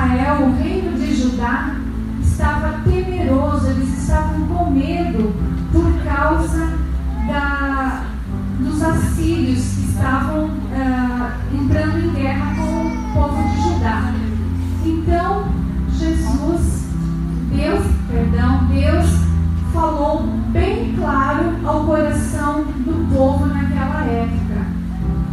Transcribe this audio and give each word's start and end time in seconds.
Israel, 0.00 0.46
o 0.46 0.56
reino 0.56 0.96
de 0.96 1.14
Judá, 1.14 1.76
estava 2.22 2.80
temeroso, 2.84 3.66
eles 3.68 3.98
estavam 3.98 4.46
com 4.46 4.70
medo 4.70 5.34
por 5.70 5.92
causa 6.02 6.72
da, 7.28 8.04
dos 8.58 8.82
assírios 8.82 9.58
que 9.58 9.90
estavam 9.90 10.50
ah, 10.74 11.36
entrando 11.52 11.98
em 11.98 12.14
guerra 12.14 12.54
com 12.56 12.86
o 12.86 13.12
povo 13.12 13.42
de 13.50 13.62
Judá. 13.62 14.14
Então, 14.86 15.48
Jesus, 15.98 16.88
Deus, 17.54 17.84
perdão, 18.08 18.64
Deus 18.68 19.06
falou 19.74 20.22
bem 20.50 20.94
claro 20.96 21.56
ao 21.62 21.84
coração 21.84 22.64
do 22.64 23.14
povo 23.14 23.44
naquela 23.44 24.04
época: 24.04 24.64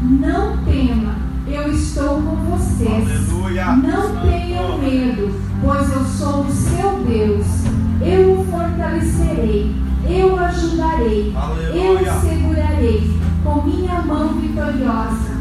Não 0.02 0.58
tema, 0.66 1.17
eu 1.50 1.72
estou 1.72 2.22
com 2.22 2.36
vocês. 2.36 3.32
Aleluia. 3.32 3.66
Não 3.76 4.22
tenham 4.22 4.78
medo, 4.78 5.34
pois 5.62 5.92
eu 5.92 6.06
sou 6.06 6.42
o 6.42 6.52
seu 6.52 7.04
Deus. 7.04 7.46
Eu 8.02 8.40
o 8.40 8.46
fortalecerei, 8.46 9.76
eu 10.08 10.34
o 10.34 10.40
ajudarei, 10.40 11.34
eu 11.34 11.40
Aleluia. 11.40 12.14
o 12.14 12.22
segurarei 12.22 13.20
com 13.44 13.64
minha 13.64 14.02
mão 14.02 14.30
vitoriosa. 14.40 15.38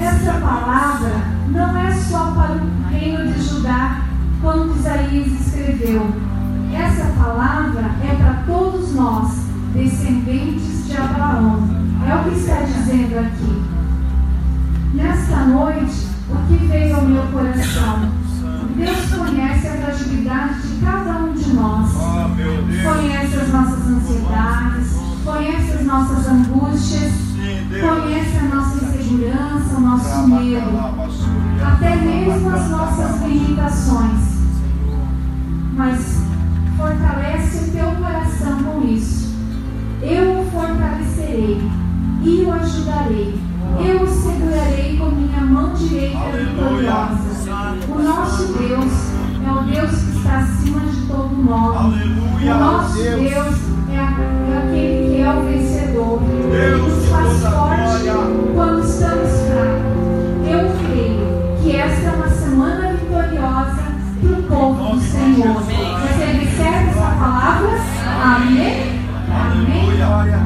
Essa 0.00 0.32
palavra 0.34 1.12
não 1.50 1.76
é 1.78 1.92
só 1.92 2.32
para 2.32 2.56
o 2.56 2.90
reino 2.90 3.32
de 3.32 3.42
Judá, 3.42 4.02
quando 4.42 4.76
Isaías 4.76 5.40
escreveu. 5.40 6.06
Essa 6.74 7.06
palavra 7.18 7.90
é 8.02 8.14
para 8.16 8.42
todos 8.46 8.94
nós, 8.94 9.32
descendentes 9.72 10.86
de 10.86 10.96
Abraão. 10.96 11.62
É 12.06 12.14
o 12.14 12.24
que 12.24 12.38
está 12.38 12.60
dizendo 12.60 13.18
aqui. 13.18 13.77
Nesta 14.98 15.44
noite, 15.44 16.08
o 16.28 16.36
que 16.48 16.66
veio 16.66 16.96
ao 16.96 17.02
meu 17.02 17.22
coração? 17.28 18.10
Deus 18.74 19.14
conhece 19.14 19.68
a 19.68 19.72
fragilidade 19.76 20.60
de 20.60 20.84
cada 20.84 21.18
um 21.18 21.32
de 21.32 21.52
nós. 21.52 21.90
Oh, 21.94 22.34
Deus. 22.34 22.82
Conhece 22.82 23.36
as 23.36 23.48
nossas 23.48 23.86
ansiedades, 23.86 24.96
conhece 25.24 25.72
as 25.72 25.84
nossas 25.84 26.28
angústias, 26.28 27.12
conhece 27.68 28.36
a 28.38 28.54
nossa 28.54 28.84
insegurança, 28.84 29.76
o 29.76 29.80
nosso 29.80 30.28
medo, 30.28 30.78
até 31.64 31.96
mesmo 31.96 32.50
as 32.50 32.68
nossas 32.68 33.22
limitações. 33.22 34.20
Mas 35.74 36.22
fortalece 36.76 37.68
o 37.68 37.70
teu 37.70 37.90
coração 37.92 38.64
com 38.64 38.88
isso. 38.88 39.32
Eu 40.02 40.40
o 40.40 40.50
fortalecerei 40.50 41.62
e 42.24 42.42
o 42.44 42.52
ajudarei. 42.52 43.47
Eu 43.80 44.02
o 44.02 44.06
segurarei 44.06 44.96
com 44.98 45.06
minha 45.10 45.40
mão 45.40 45.72
direita 45.74 46.18
vitoriosa. 46.32 47.18
O 47.88 48.02
nosso 48.02 48.52
Deus 48.54 48.92
é 49.46 49.50
o 49.52 49.62
Deus 49.64 49.90
que 50.02 50.16
está 50.18 50.38
acima 50.38 50.80
de 50.80 51.00
todo 51.06 51.34
nome. 51.36 51.76
Aleluia. 51.78 52.54
O 52.54 52.58
nosso 52.58 52.94
Deus. 52.94 53.20
Deus 53.20 53.56
é, 53.90 53.98
a- 53.98 54.16
é 54.50 54.58
aquele 54.58 55.16
que 55.16 55.22
é 55.22 55.30
o 55.32 55.42
vencedor. 55.44 56.20
Deus 56.50 56.80
nos 56.82 57.02
de 57.04 57.08
faz 57.10 57.40
forte 57.54 58.54
quando 58.54 58.84
estamos 58.84 59.30
fracos. 59.48 59.98
Eu 60.48 60.70
creio 60.86 61.58
que 61.62 61.76
esta 61.76 62.06
é 62.08 62.12
uma 62.12 62.28
semana 62.28 62.92
vitoriosa 62.92 63.88
para 64.20 64.30
o 64.32 64.42
povo 64.44 64.94
do 64.96 65.00
Senhor. 65.00 65.54
Você 65.54 66.24
recebe 66.24 66.90
essa 66.90 67.10
palavra? 67.18 67.78
Amém? 68.24 68.98
Amém? 69.30 69.88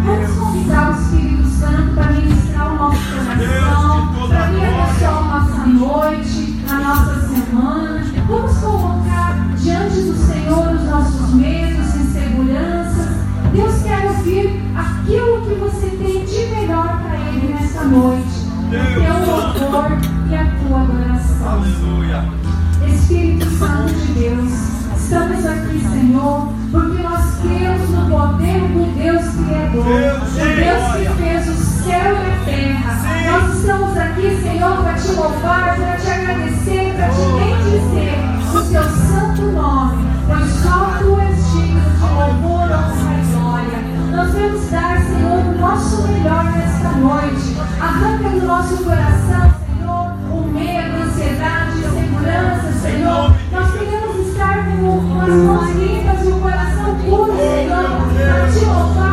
Vamos 0.04 0.30
convidar 0.38 0.90
o 0.90 1.00
Espírito 1.00 1.46
Santo 1.48 1.94
para 1.94 2.11
o 2.92 4.20
toda 4.20 4.34
para 4.34 4.46
glória. 4.46 4.82
abençoar 4.82 5.18
a 5.18 5.40
nossa 5.40 5.66
noite, 5.66 6.64
a 6.68 6.74
nossa 6.74 7.28
semana. 7.28 8.04
Vamos 8.28 8.58
colocar 8.58 9.48
diante 9.56 10.00
do 10.02 10.14
Senhor 10.14 10.74
os 10.74 10.82
nossos 10.84 11.34
medos, 11.34 11.94
inseguranças. 11.96 13.08
Deus 13.52 13.82
quer 13.82 14.06
ouvir 14.06 14.62
aquilo 14.74 15.42
que 15.42 15.54
você 15.54 15.86
tem 15.90 16.24
de 16.24 16.54
melhor 16.54 17.02
para 17.02 17.16
Ele 17.16 17.54
nesta 17.54 17.84
noite. 17.84 18.42
O 18.66 18.70
teu 18.70 19.14
louvor 19.26 19.98
e 20.30 20.34
a 20.34 20.46
tua 20.56 20.80
adoração. 20.80 21.48
Aleluia. 21.48 22.24
Espírito 22.86 23.46
Santo 23.58 23.92
de 23.92 24.12
Deus, 24.14 24.52
estamos 24.96 25.44
aqui, 25.44 25.80
Senhor, 25.80 26.48
porque 26.70 27.02
nós 27.02 27.38
cremos 27.42 27.90
no 27.90 28.08
poder 28.08 28.60
do 28.60 28.94
Deus 28.94 29.22
Criador, 29.34 29.86
o 29.86 30.42
Deus 30.56 31.16
que 31.16 31.22
fez 31.22 31.48
o 31.48 31.71
céu 31.82 32.14
e 32.14 32.44
terra. 32.44 32.92
Nós 33.30 33.58
estamos 33.58 33.96
aqui, 33.96 34.40
Senhor, 34.42 34.76
para 34.82 34.94
te 34.94 35.12
louvar, 35.12 35.76
para 35.76 35.96
te 35.96 36.10
agradecer, 36.10 36.94
para 36.96 37.08
te 37.08 37.24
bendizer 37.38 38.32
o 38.54 38.60
teu 38.70 38.82
santo 38.82 39.42
nome, 39.52 40.06
pois 40.26 40.50
só 40.62 40.98
tu 40.98 41.20
és 41.20 41.52
digno 41.52 41.80
de 41.80 42.00
louvor, 42.00 42.70
honra 42.70 43.12
e 43.18 43.24
glória. 43.32 43.78
Nós 44.12 44.32
vamos 44.32 44.70
dar, 44.70 44.96
Senhor, 45.00 45.38
o 45.38 45.58
nosso 45.58 46.02
melhor 46.06 46.44
nesta 46.44 46.90
noite. 46.90 47.56
Arranca 47.80 48.28
do 48.28 48.46
nosso 48.46 48.76
coração, 48.84 49.54
Senhor, 49.66 50.06
o 50.30 50.48
medo, 50.52 50.96
a 50.96 51.04
ansiedade, 51.04 51.84
a 51.84 51.90
segurança, 51.90 52.68
Senhor. 52.80 53.34
Nós 53.50 53.68
queremos 53.72 54.28
estar 54.28 54.56
com 54.66 55.20
as 55.20 55.28
mãos 55.28 55.70
limpas 55.76 56.24
e 56.24 56.28
o 56.28 56.40
coração 56.40 56.94
puro, 56.96 57.36
Senhor, 57.36 57.86
para 58.14 58.46
te 58.52 58.64
louvar, 58.64 59.11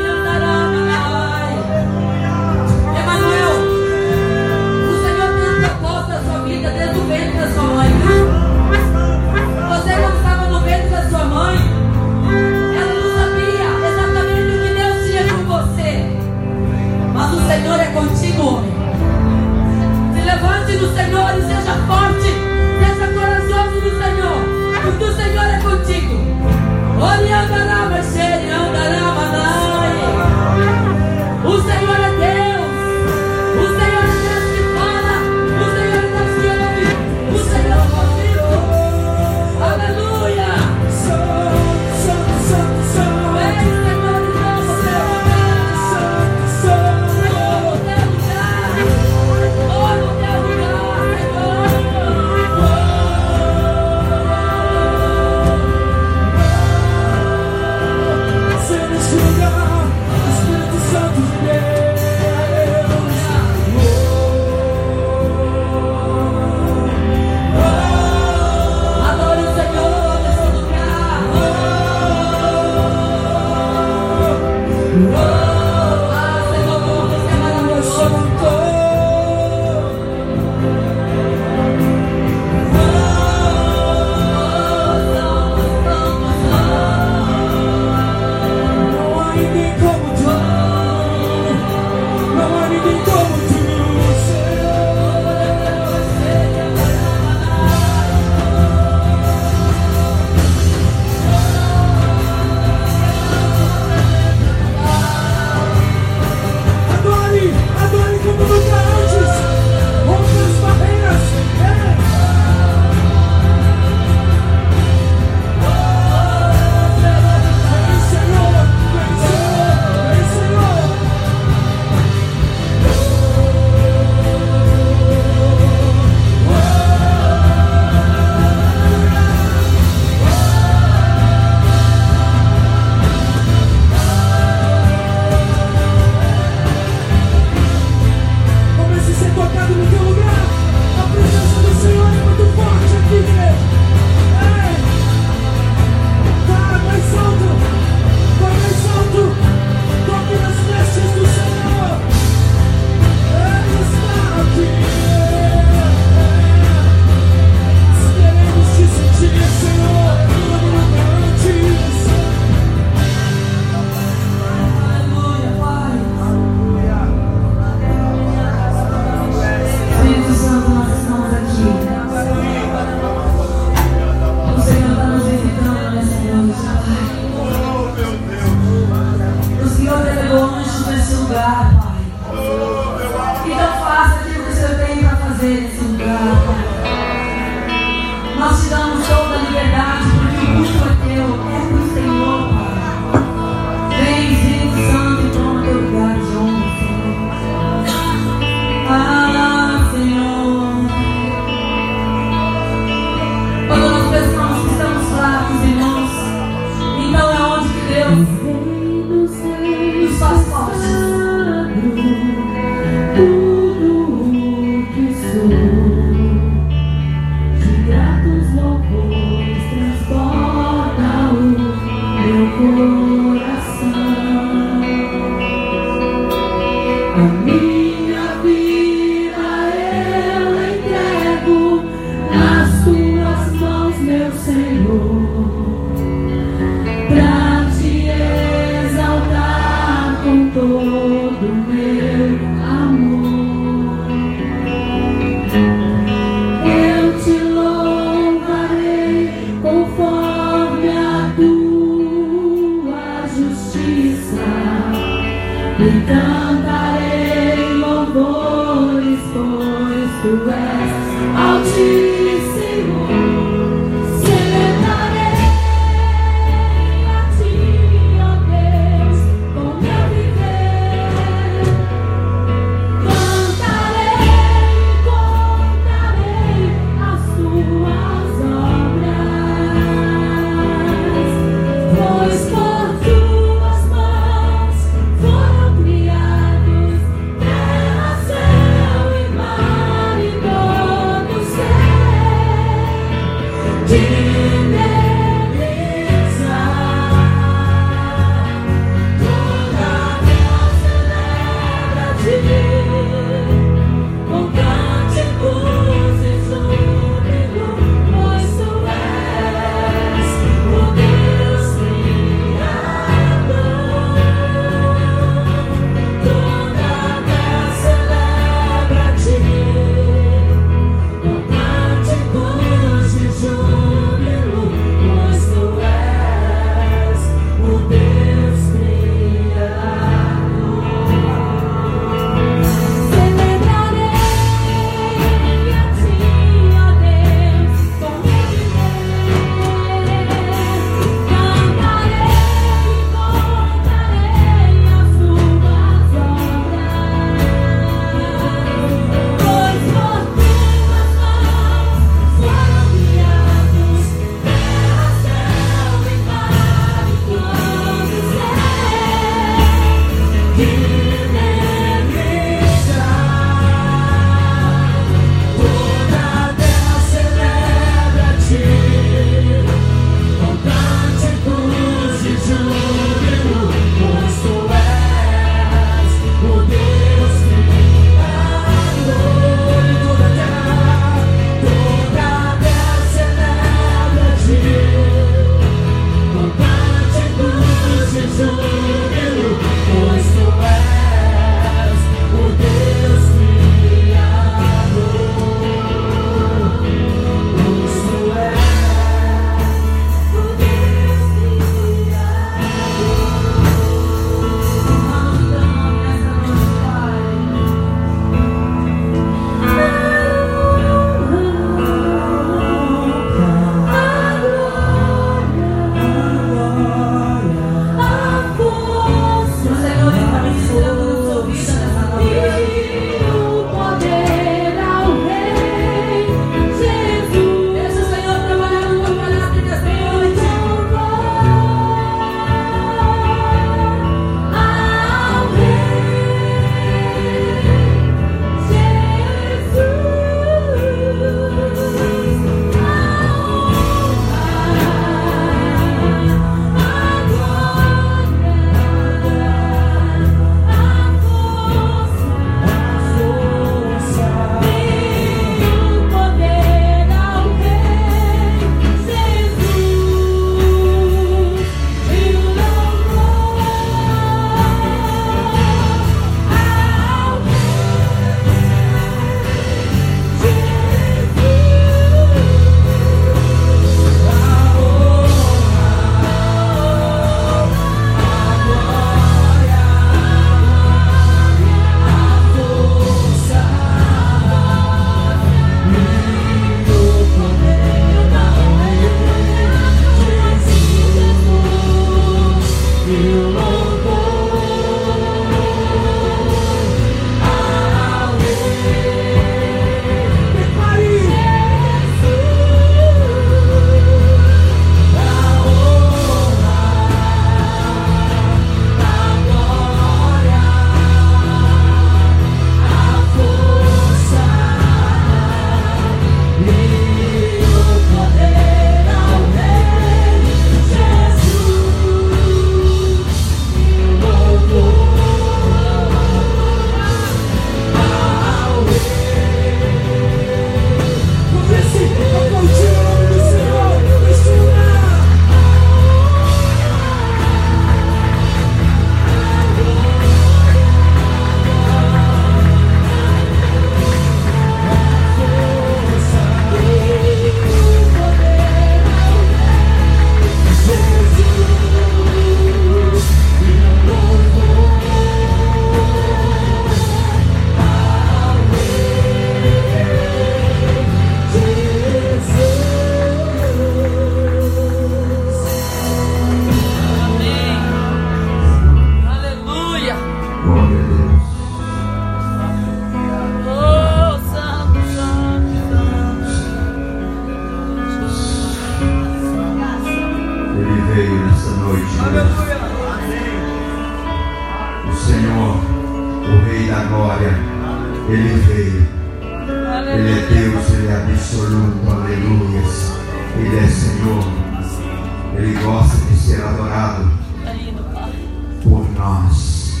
nós. 599.18 600.00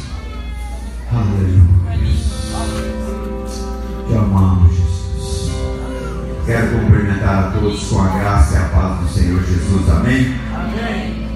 Aleluia. 1.12 1.78
Te 4.06 4.14
amamos, 4.14 4.74
Jesus. 4.74 5.50
Quero 6.46 6.78
cumprimentar 6.78 7.48
a 7.48 7.50
todos 7.50 7.82
com 7.88 8.00
a 8.00 8.08
graça 8.08 8.54
e 8.54 8.58
a 8.58 8.68
paz 8.68 9.00
do 9.00 9.08
Senhor 9.08 9.42
Jesus. 9.42 9.88
Amém? 9.90 10.34
Amém. 10.54 11.28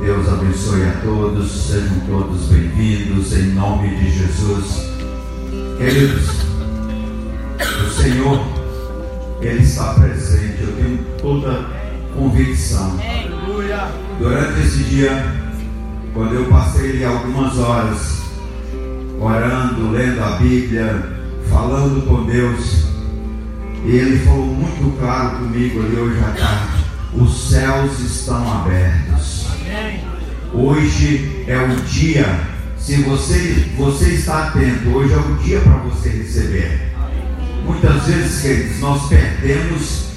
Deus 0.00 0.28
abençoe 0.28 0.82
a 0.82 0.92
todos. 1.02 1.50
Sejam 1.50 2.00
todos 2.00 2.46
bem-vindos 2.48 3.32
em 3.32 3.52
nome 3.52 3.88
de 3.96 4.10
Jesus. 4.10 4.90
Queridos, 5.78 6.28
o 7.86 7.90
Senhor, 7.90 8.44
Ele 9.40 9.62
está 9.62 9.94
presente. 9.94 10.62
Eu 10.62 10.72
tenho 10.72 10.98
toda 11.22 11.64
convicção. 12.14 12.98
Durante 14.18 14.60
esse 14.60 14.84
dia, 14.84 15.39
quando 16.14 16.34
eu 16.34 16.44
passei 16.46 17.04
algumas 17.04 17.58
horas 17.58 18.22
orando, 19.20 19.90
lendo 19.90 20.22
a 20.22 20.30
Bíblia, 20.36 21.20
falando 21.48 22.06
com 22.06 22.24
Deus, 22.24 22.86
e 23.84 23.90
Ele 23.90 24.18
falou 24.24 24.46
muito 24.46 24.98
claro 24.98 25.38
comigo 25.38 25.82
ali 25.82 25.96
hoje 25.96 26.20
à 26.20 26.32
tarde: 26.32 26.84
os 27.14 27.48
céus 27.48 27.98
estão 28.00 28.60
abertos. 28.60 29.46
Hoje 30.52 31.44
é 31.46 31.58
o 31.58 31.76
dia. 31.84 32.50
Se 32.76 32.96
você, 33.02 33.66
você 33.76 34.10
está 34.10 34.48
atento, 34.48 34.88
hoje 34.88 35.12
é 35.12 35.18
o 35.18 35.34
dia 35.36 35.60
para 35.60 35.76
você 35.76 36.08
receber. 36.08 36.92
Muitas 37.64 38.06
vezes, 38.06 38.40
queridos, 38.40 38.80
nós 38.80 39.08
perdemos 39.08 40.09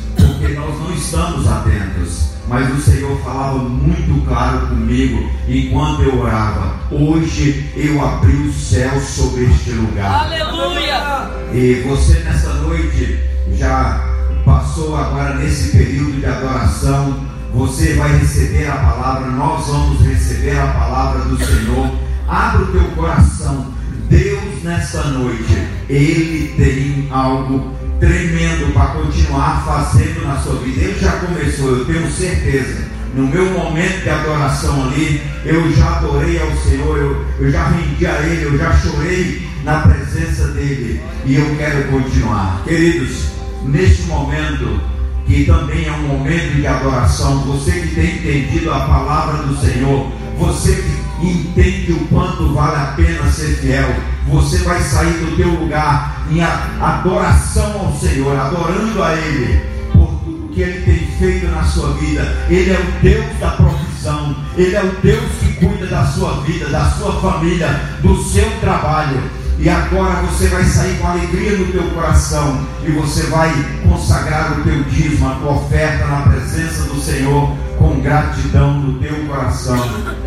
porque 0.43 0.53
nós 0.55 0.77
não 0.77 0.93
estamos 0.93 1.47
atentos. 1.47 2.33
Mas 2.49 2.69
o 2.77 2.81
Senhor 2.81 3.17
falava 3.21 3.59
muito 3.59 4.25
claro 4.27 4.67
comigo 4.67 5.29
enquanto 5.47 6.03
eu 6.03 6.19
orava. 6.19 6.75
Hoje 6.91 7.71
eu 7.77 8.03
abri 8.03 8.33
o 8.33 8.53
céu 8.53 8.99
sobre 8.99 9.45
este 9.45 9.71
lugar. 9.71 10.25
Aleluia! 10.25 11.31
E 11.53 11.81
você 11.87 12.19
nessa 12.19 12.53
noite 12.55 13.17
já 13.53 14.05
passou 14.43 14.97
agora 14.97 15.35
nesse 15.35 15.77
período 15.77 16.19
de 16.19 16.25
adoração. 16.25 17.25
Você 17.53 17.93
vai 17.93 18.17
receber 18.17 18.67
a 18.67 18.75
palavra, 18.75 19.31
nós 19.31 19.65
vamos 19.67 20.01
receber 20.01 20.59
a 20.59 20.67
palavra 20.67 21.21
do 21.25 21.37
Senhor. 21.37 21.89
Abra 22.27 22.63
o 22.63 22.71
teu 22.73 22.83
coração. 22.91 23.73
Deus 24.09 24.63
nessa 24.63 25.03
noite, 25.05 25.67
Ele 25.87 26.53
tem 26.57 27.07
algo 27.09 27.73
tremendo 28.03 28.73
para 28.73 28.87
continuar 28.87 29.63
fazendo 29.65 30.27
na 30.27 30.37
sua 30.37 30.55
vida. 30.55 30.81
Ele 30.81 30.99
já 30.99 31.11
começou, 31.13 31.69
eu 31.69 31.85
tenho 31.85 32.11
certeza. 32.11 32.83
No 33.15 33.27
meu 33.27 33.45
momento 33.51 34.03
de 34.03 34.09
adoração 34.09 34.87
ali, 34.87 35.21
eu 35.45 35.71
já 35.71 35.97
adorei 35.97 36.41
ao 36.41 36.51
Senhor, 36.57 36.97
eu, 36.97 37.25
eu 37.39 37.51
já 37.51 37.67
rendi 37.67 38.05
a 38.05 38.19
Ele, 38.23 38.43
eu 38.43 38.57
já 38.57 38.73
chorei 38.77 39.47
na 39.63 39.79
presença 39.79 40.47
dEle. 40.49 40.99
E 41.25 41.35
eu 41.35 41.55
quero 41.55 41.89
continuar. 41.89 42.61
Queridos, 42.65 43.27
neste 43.63 44.01
momento, 44.03 44.81
que 45.25 45.45
também 45.45 45.87
é 45.87 45.91
um 45.93 46.07
momento 46.07 46.55
de 46.55 46.67
adoração, 46.67 47.39
você 47.43 47.71
que 47.71 47.95
tem 47.95 48.17
entendido 48.17 48.73
a 48.73 48.81
palavra 48.81 49.43
do 49.43 49.55
Senhor, 49.55 50.11
você 50.37 50.75
que 50.75 51.25
entende 51.25 51.93
o 51.93 52.07
quanto 52.07 52.53
vale 52.53 52.75
a 52.75 52.93
pena 52.97 53.31
ser 53.31 53.55
fiel, 53.59 53.95
você 54.27 54.57
vai 54.59 54.81
sair 54.81 55.13
do 55.13 55.35
teu 55.35 55.49
lugar 55.49 56.25
em 56.29 56.41
adoração 56.41 57.87
ao 57.87 57.93
Senhor, 57.93 58.37
adorando 58.37 59.03
a 59.03 59.13
Ele 59.13 59.61
por 59.91 60.07
tudo 60.23 60.49
que 60.53 60.61
Ele 60.61 60.81
tem 60.81 61.07
feito 61.17 61.47
na 61.47 61.63
sua 61.63 61.93
vida. 61.93 62.21
Ele 62.49 62.71
é 62.71 62.79
o 62.79 63.01
Deus 63.01 63.39
da 63.39 63.49
provisão, 63.51 64.35
Ele 64.57 64.75
é 64.75 64.83
o 64.83 64.91
Deus 65.01 65.31
que 65.39 65.53
cuida 65.53 65.87
da 65.87 66.05
sua 66.05 66.41
vida, 66.41 66.69
da 66.69 66.85
sua 66.91 67.19
família, 67.19 67.67
do 68.01 68.15
seu 68.23 68.49
trabalho. 68.61 69.21
E 69.59 69.69
agora 69.69 70.21
você 70.23 70.47
vai 70.47 70.63
sair 70.63 70.97
com 70.97 71.07
alegria 71.07 71.57
no 71.57 71.71
teu 71.71 71.83
coração 71.91 72.65
e 72.85 72.91
você 72.91 73.23
vai 73.27 73.53
consagrar 73.87 74.59
o 74.59 74.63
teu 74.63 74.83
dízimo, 74.85 75.29
a 75.29 75.35
tua 75.35 75.51
oferta 75.53 76.05
na 76.07 76.21
presença 76.23 76.83
do 76.83 76.99
Senhor 76.99 77.55
com 77.77 78.01
gratidão 78.01 78.79
no 78.79 78.99
teu 78.99 79.15
coração, 79.25 79.77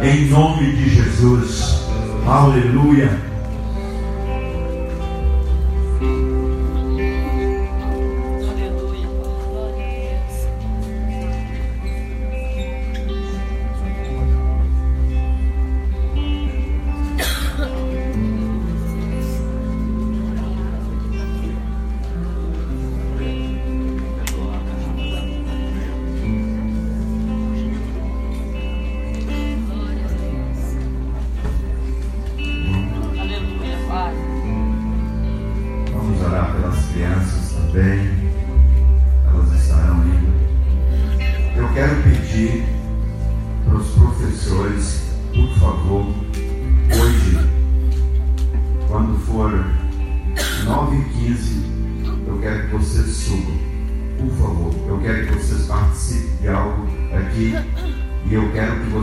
em 0.00 0.26
nome 0.26 0.72
de 0.76 0.94
Jesus. 0.94 1.80
Aleluia. 2.26 3.35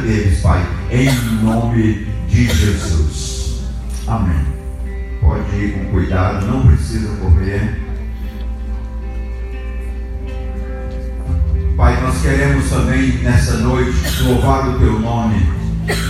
deles, 0.00 0.40
Pai, 0.40 0.66
em 0.90 1.10
nome 1.44 2.06
de 2.28 2.46
Jesus. 2.46 3.62
Amém. 4.06 4.44
Pode 5.20 5.56
ir 5.56 5.72
com 5.72 5.92
cuidado, 5.92 6.46
não 6.46 6.66
precisa 6.66 7.08
correr. 7.16 7.80
Pai, 11.76 12.00
nós 12.02 12.20
queremos 12.20 12.68
também 12.68 13.12
nessa 13.22 13.58
noite 13.58 14.22
louvar 14.22 14.68
o 14.68 14.78
teu 14.78 14.98
nome. 14.98 15.46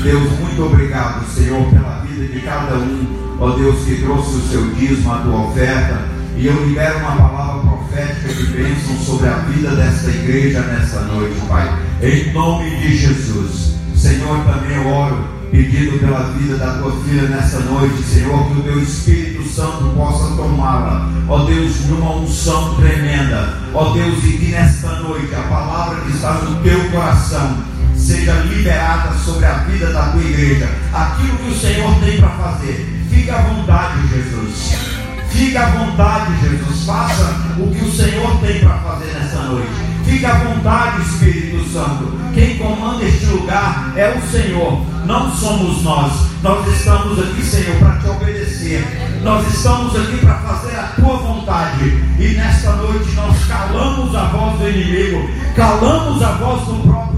Deus, 0.02 0.38
muito 0.40 0.64
obrigado, 0.64 1.24
Senhor, 1.26 1.68
pela 1.70 2.00
vida 2.00 2.32
de 2.32 2.40
cada 2.40 2.76
um. 2.76 3.36
Ó 3.38 3.50
Deus, 3.50 3.84
que 3.84 4.02
trouxe 4.02 4.36
o 4.36 4.42
seu 4.48 4.74
dízimo, 4.74 5.12
a 5.12 5.18
tua 5.18 5.46
oferta. 5.46 6.08
E 6.36 6.46
eu 6.46 6.66
libero 6.66 6.98
uma 6.98 7.16
palavra 7.16 7.69
profética 7.90 8.32
de 8.32 8.46
bênção 8.52 8.96
sobre 9.04 9.28
a 9.28 9.34
vida 9.48 9.74
desta 9.74 10.10
igreja 10.10 10.60
nessa 10.60 11.00
noite, 11.02 11.34
Pai. 11.48 11.78
Em 12.02 12.32
nome 12.32 12.70
de 12.76 12.96
Jesus. 12.96 13.74
Senhor, 13.96 14.44
também 14.44 14.76
eu 14.76 14.86
oro, 14.86 15.28
pedindo 15.50 15.98
pela 15.98 16.30
vida 16.30 16.56
da 16.56 16.74
tua 16.78 16.92
filha 17.02 17.28
nessa 17.28 17.58
noite, 17.60 18.02
Senhor, 18.02 18.46
que 18.46 18.60
o 18.60 18.62
teu 18.62 18.80
Espírito 18.80 19.46
Santo 19.48 19.92
possa 19.96 20.36
tomá-la. 20.36 21.10
Ó 21.28 21.44
Deus, 21.44 21.84
numa 21.86 22.16
unção 22.16 22.76
tremenda. 22.76 23.58
Ó 23.74 23.92
Deus, 23.92 24.24
e 24.24 24.38
que 24.38 24.52
nesta 24.52 25.00
noite 25.00 25.34
a 25.34 25.42
palavra 25.42 26.00
que 26.02 26.12
está 26.12 26.34
no 26.34 26.62
teu 26.62 26.90
coração 26.90 27.58
seja 27.96 28.32
liberada 28.44 29.12
sobre 29.18 29.44
a 29.44 29.54
vida 29.64 29.92
da 29.92 30.12
tua 30.12 30.22
igreja. 30.22 30.68
Aquilo 30.94 31.36
que 31.38 31.50
o 31.50 31.58
Senhor 31.58 31.94
tem 31.96 32.18
para 32.18 32.30
fazer. 32.30 32.88
Fique 33.10 33.30
à 33.30 33.42
vontade, 33.42 34.08
Jesus. 34.08 34.99
Fique 35.30 35.56
à 35.56 35.66
vontade, 35.66 36.32
Jesus. 36.40 36.84
Faça 36.84 37.34
o 37.58 37.70
que 37.70 37.84
o 37.84 37.92
Senhor 37.92 38.36
tem 38.40 38.60
para 38.60 38.78
fazer 38.78 39.12
nessa 39.12 39.42
noite. 39.42 39.70
Fique 40.04 40.26
à 40.26 40.34
vontade, 40.34 41.02
Espírito 41.02 41.68
Santo. 41.72 42.12
Quem 42.34 42.58
comanda 42.58 43.04
este 43.04 43.26
lugar 43.26 43.92
é 43.96 44.10
o 44.10 44.30
Senhor, 44.30 44.84
não 45.06 45.30
somos 45.34 45.82
nós. 45.82 46.12
Nós 46.42 46.66
estamos 46.68 47.18
aqui, 47.18 47.42
Senhor, 47.42 47.76
para 47.78 47.96
te 47.98 48.08
obedecer. 48.08 48.84
Nós 49.22 49.46
estamos 49.54 49.94
aqui 49.94 50.18
para 50.18 50.34
fazer 50.34 50.76
a 50.76 50.82
tua 50.96 51.16
vontade. 51.16 51.84
E 52.18 52.34
nesta 52.36 52.72
noite 52.72 53.10
nós 53.12 53.36
calamos 53.46 54.14
a 54.14 54.24
voz 54.24 54.58
do 54.58 54.68
inimigo, 54.68 55.28
calamos 55.54 56.22
a 56.22 56.32
voz 56.32 56.62
do 56.62 56.82
próprio 56.82 57.09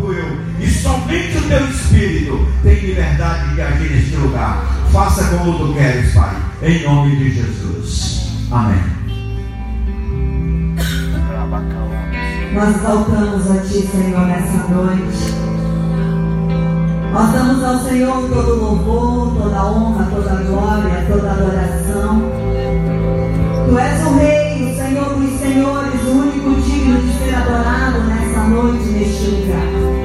somente 0.83 1.39
o 1.39 1.49
teu 1.49 1.69
Espírito 1.69 2.47
tem 2.63 2.75
liberdade 2.75 3.55
de 3.55 3.61
agir 3.61 3.91
neste 3.91 4.17
lugar. 4.17 4.65
Faça 4.93 5.25
como 5.37 5.59
tu 5.59 5.75
queres, 5.75 6.13
Pai. 6.13 6.37
Em 6.63 6.83
nome 6.83 7.17
de 7.17 7.35
Jesus. 7.35 8.29
Amém. 8.51 8.83
Nós 12.53 12.77
voltamos 12.83 13.51
a 13.51 13.61
Ti, 13.63 13.87
Senhor, 13.87 14.27
nessa 14.27 14.69
noite. 14.69 15.53
Nós 17.13 17.33
damos 17.33 17.63
ao 17.63 17.79
Senhor 17.81 18.29
todo 18.29 18.57
louvor, 18.57 19.43
toda 19.43 19.65
honra, 19.65 20.05
toda 20.07 20.43
glória, 20.43 21.07
toda 21.09 21.31
adoração. 21.31 22.23
Tu 23.69 23.79
és 23.79 24.07
o 24.07 24.19
Rei, 24.19 24.73
o 24.73 24.77
Senhor 24.77 25.15
dos 25.15 25.41
Senhores, 25.41 26.03
o 26.03 26.11
único 26.11 26.61
digno 26.61 27.01
de 27.01 27.13
ser 27.19 27.35
adorado 27.35 28.01
nessa 28.05 28.41
noite, 28.49 28.85
neste 28.85 29.31
lugar. 29.31 30.02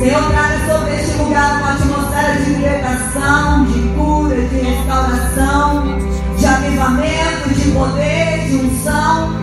Senhor, 0.00 0.30
traga 0.30 0.58
sobre 0.66 0.94
este 0.94 1.18
lugar 1.18 1.58
uma 1.58 1.72
atmosfera 1.72 2.34
de 2.36 2.50
libertação, 2.54 3.66
de 3.66 3.80
cura, 3.94 4.34
de 4.34 4.58
restauração, 4.60 5.98
de 6.38 6.46
avivamento, 6.46 7.50
de 7.50 7.70
poder, 7.72 8.48
de 8.48 8.56
unção. 8.56 9.36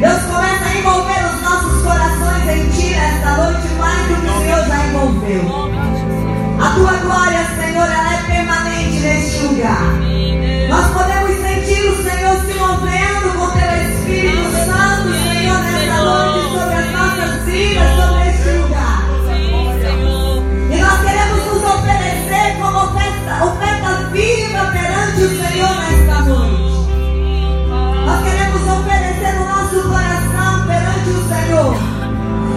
Deus 0.00 0.22
começa 0.22 0.64
a 0.64 0.78
envolver 0.78 1.22
os 1.26 1.42
nossos 1.42 1.82
corações 1.82 2.48
em 2.48 2.70
Ti 2.70 2.94
nesta 2.94 3.36
noite 3.36 3.68
mais 3.78 4.08
do 4.08 4.14
que 4.14 4.26
o 4.26 4.38
Senhor 4.38 4.64
já 4.64 4.86
envolveu. 4.86 5.42
A 6.64 6.74
Tua 6.74 6.92
glória, 6.92 7.46
Senhor, 7.60 7.84
ela 7.84 8.14
é 8.14 8.22
permanente 8.26 9.00
neste 9.00 9.38
lugar. 9.42 9.82
Nós 10.70 10.86
podemos 10.94 11.09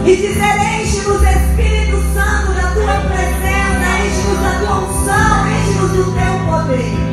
e 0.06 0.16
dizer: 0.18 0.82
Enche-nos, 0.82 1.22
Espírito 1.22 1.97
Santo, 2.14 2.54
da 2.54 2.72
tua 2.74 2.99
presença, 3.10 4.06
enche-nos 4.06 4.39
da 4.41 4.60
tua 4.60 4.80
unção, 4.80 5.47
enche-nos 5.47 5.91
do 5.91 6.04
teu 6.12 6.34
poder. 6.45 7.12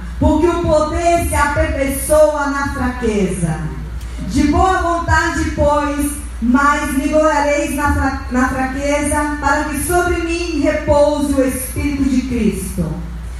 porque 0.21 0.45
o 0.45 0.61
poder 0.61 1.27
se 1.27 1.33
aperfeiçoa 1.33 2.51
na 2.51 2.73
fraqueza. 2.75 3.59
De 4.27 4.43
boa 4.49 4.79
vontade, 4.79 5.51
pois, 5.55 6.11
mas 6.43 6.93
me 6.93 7.07
gloriareis 7.07 7.75
na, 7.75 8.21
na 8.29 8.49
fraqueza, 8.49 9.37
para 9.41 9.63
que 9.63 9.79
sobre 9.79 10.21
mim 10.21 10.59
repouse 10.61 11.33
o 11.33 11.43
Espírito 11.43 12.03
de 12.03 12.21
Cristo. 12.21 12.93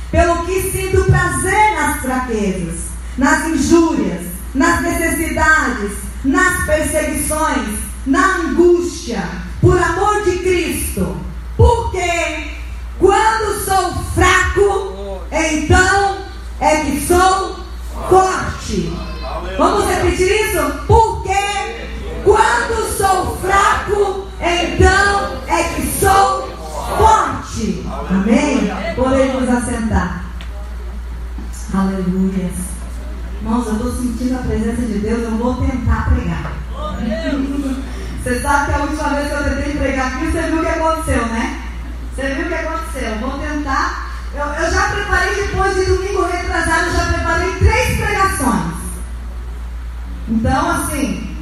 Pelo 0.09 0.43
que 0.43 0.71
sinto 0.71 1.03
prazer 1.03 1.75
nas 1.75 2.01
fraquezas, 2.01 2.79
nas 3.15 3.47
injúrias, 3.47 4.25
nas 4.55 4.81
necessidades, 4.81 5.91
nas 6.25 6.65
perseguições, 6.65 7.77
na 8.07 8.37
angústia 8.37 9.23
por 9.61 9.77
amor 9.77 10.23
de 10.23 10.39
Cristo. 10.39 11.15
Porque 11.55 12.49
quando 12.97 13.63
sou 13.65 13.93
fraco, 14.15 15.21
então 15.31 16.20
é 16.61 16.85
que 16.85 17.01
sou 17.05 17.59
forte. 18.07 18.93
Vamos 19.57 19.85
repetir 19.87 20.31
isso? 20.31 20.61
Porque 20.87 21.33
quando 22.23 22.97
sou 22.97 23.35
fraco, 23.37 24.27
então 24.39 25.41
é 25.47 25.63
que 25.75 25.87
sou 25.99 26.47
forte. 26.97 27.83
Amém? 28.09 28.71
Podemos 28.95 29.49
assentar. 29.49 30.25
Aleluia. 31.73 32.51
Irmãos, 33.41 33.65
eu 33.65 33.73
estou 33.73 33.91
sentindo 33.93 34.35
a 34.35 34.43
presença 34.43 34.81
de 34.83 34.99
Deus, 34.99 35.23
eu 35.23 35.31
vou 35.31 35.55
tentar 35.55 36.13
pregar. 36.13 36.53
Você 38.21 38.39
sabe 38.39 38.65
que 38.67 38.79
a 38.79 38.83
última 38.83 39.09
vez 39.09 39.27
que 39.29 39.33
eu 39.33 39.43
tentei 39.43 39.75
pregar 39.77 40.13
aqui, 40.13 40.27
você 40.27 40.41
viu 40.43 40.57
o 40.57 40.61
que 40.61 40.67
aconteceu, 40.67 41.25
né? 41.25 41.63
Você 42.15 42.35
viu 42.35 42.45
o 42.45 42.49
que 42.49 42.53
aconteceu. 42.53 43.15
Vou 43.19 43.39
tentar. 43.39 44.10
Eu, 44.33 44.45
eu 44.45 44.71
já 44.71 44.89
preparei 44.89 45.35
depois 45.35 45.75
de 45.75 45.85
domingo 45.85 46.25
retrasado, 46.25 46.87
eu 46.87 46.93
já 46.93 47.05
preparei 47.13 47.55
três 47.59 47.97
pregações. 47.97 48.73
Então, 50.29 50.71
assim, 50.71 51.37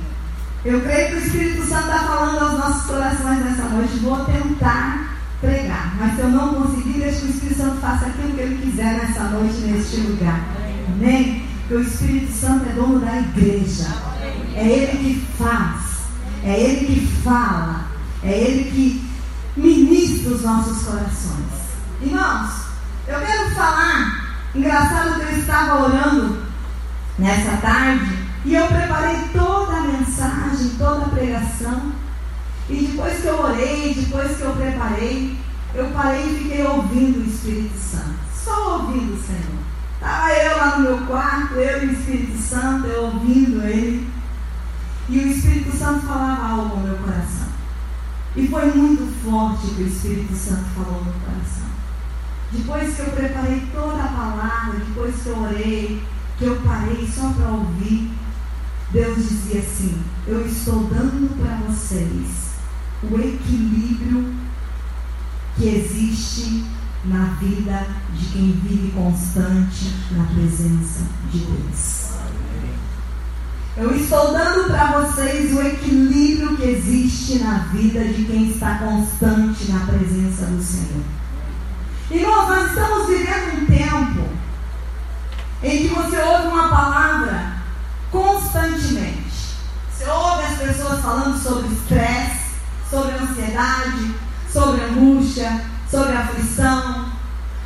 eu 0.66 0.82
creio 0.82 1.10
que 1.10 1.16
o 1.16 1.26
Espírito 1.26 1.66
Santo 1.68 1.86
está 1.86 2.00
falando 2.00 2.40
aos 2.40 2.60
nossos 2.60 2.86
corações 2.88 3.46
nessa 3.46 3.70
noite. 3.70 4.00
Vou 4.00 4.26
tentar 4.26 5.20
pregar. 5.40 5.96
Mas 6.00 6.16
se 6.16 6.22
eu 6.22 6.30
não 6.30 6.56
conseguir, 6.56 7.00
deixa 7.00 7.20
que 7.20 7.26
o 7.28 7.30
Espírito 7.30 7.62
Santo 7.62 7.82
faça 7.82 8.08
aquilo 8.08 8.34
que 8.34 8.42
ele 8.42 8.62
quiser 8.64 8.98
nessa 8.98 9.24
noite, 9.26 9.58
neste 9.62 9.98
lugar. 9.98 10.42
Amém? 10.88 11.48
Porque 11.62 11.76
o 11.76 11.82
Espírito 11.82 12.32
Santo 12.32 12.68
é 12.68 12.74
dono 12.74 13.00
da 13.00 13.18
igreja. 13.18 13.88
É 14.56 14.68
ele 14.68 14.98
que 14.98 15.38
faz. 15.38 15.90
É 16.44 16.58
Ele 16.60 16.86
que 16.86 17.08
fala, 17.22 17.86
é 18.24 18.32
Ele 18.32 18.72
que 18.72 19.10
ministra 19.60 20.32
os 20.32 20.42
nossos 20.42 20.84
corações. 20.84 21.50
Irmãos, 22.02 22.50
eu 23.10 23.20
quero 23.20 23.50
falar, 23.56 24.38
engraçado 24.54 25.16
que 25.16 25.34
eu 25.34 25.40
estava 25.40 25.84
orando 25.84 26.44
nessa 27.18 27.58
tarde 27.58 28.20
e 28.46 28.54
eu 28.54 28.68
preparei 28.68 29.18
toda 29.34 29.78
a 29.78 29.82
mensagem, 29.82 30.70
toda 30.78 31.06
a 31.06 31.10
pregação. 31.10 31.92
E 32.70 32.86
depois 32.86 33.20
que 33.20 33.26
eu 33.26 33.42
orei, 33.42 33.96
depois 33.96 34.38
que 34.38 34.44
eu 34.44 34.52
preparei, 34.52 35.38
eu 35.74 35.88
parei 35.88 36.24
e 36.24 36.38
fiquei 36.38 36.66
ouvindo 36.68 37.20
o 37.20 37.28
Espírito 37.28 37.78
Santo. 37.80 38.20
Só 38.32 38.78
ouvindo 38.78 39.16
o 39.16 39.24
Senhor. 39.24 39.60
Estava 39.96 40.32
eu 40.32 40.58
lá 40.58 40.78
no 40.78 40.84
meu 40.84 41.08
quarto, 41.08 41.56
eu 41.56 41.84
e 41.84 41.88
o 41.88 41.92
Espírito 41.92 42.38
Santo, 42.38 42.86
eu 42.86 43.06
ouvindo 43.06 43.64
Ele. 43.64 44.08
E 45.10 45.18
o 45.18 45.28
Espírito 45.28 45.76
Santo 45.76 46.06
falava 46.06 46.48
algo 46.48 46.78
no 46.78 46.88
meu 46.88 46.98
coração. 46.98 47.48
E 48.36 48.48
foi 48.48 48.72
muito 48.72 49.12
forte 49.24 49.74
que 49.74 49.82
o 49.82 49.88
Espírito 49.88 50.36
Santo 50.36 50.66
falou 50.76 51.00
no 51.00 51.06
meu 51.06 51.14
coração. 51.14 51.69
Depois 52.52 52.96
que 52.96 53.02
eu 53.02 53.12
preparei 53.12 53.62
toda 53.72 54.04
a 54.04 54.08
palavra, 54.08 54.80
depois 54.80 55.16
que 55.22 55.30
eu 55.30 55.40
orei, 55.40 56.04
que 56.38 56.46
eu 56.46 56.62
parei 56.62 57.08
só 57.08 57.32
para 57.34 57.52
ouvir, 57.52 58.12
Deus 58.92 59.18
dizia 59.18 59.60
assim: 59.60 60.02
Eu 60.26 60.46
estou 60.46 60.84
dando 60.86 61.38
para 61.40 61.58
vocês 61.68 62.50
o 63.04 63.16
equilíbrio 63.20 64.34
que 65.56 65.68
existe 65.68 66.66
na 67.06 67.26
vida 67.40 67.86
de 68.14 68.26
quem 68.28 68.52
vive 68.64 68.92
constante 68.92 69.94
na 70.12 70.24
presença 70.26 71.06
de 71.32 71.40
Deus. 71.40 72.10
Eu 73.78 73.96
estou 73.96 74.34
dando 74.34 74.68
para 74.68 75.00
vocês 75.00 75.56
o 75.56 75.62
equilíbrio 75.62 76.58
que 76.58 76.64
existe 76.64 77.40
na 77.40 77.60
vida 77.72 78.04
de 78.04 78.26
quem 78.26 78.50
está 78.50 78.80
constante 78.80 79.72
na 79.72 79.86
presença 79.86 80.48
do 80.48 80.62
Senhor. 80.62 81.04
Irmãos, 82.12 82.48
nós 82.50 82.70
estamos 82.70 83.08
vivendo 83.08 83.62
um 83.62 83.66
tempo 83.68 84.28
em 85.62 85.78
que 85.78 85.88
você 85.90 86.18
ouve 86.18 86.48
uma 86.48 86.68
palavra 86.68 87.54
constantemente. 88.12 89.54
Você 89.94 90.10
ouve 90.10 90.44
as 90.44 90.58
pessoas 90.58 91.02
falando 91.02 91.38
sobre 91.38 91.68
estresse, 91.68 92.56
sobre 92.90 93.14
ansiedade, 93.14 94.16
sobre 94.52 94.86
angústia, 94.86 95.64
sobre 95.88 96.18
aflição. 96.18 97.12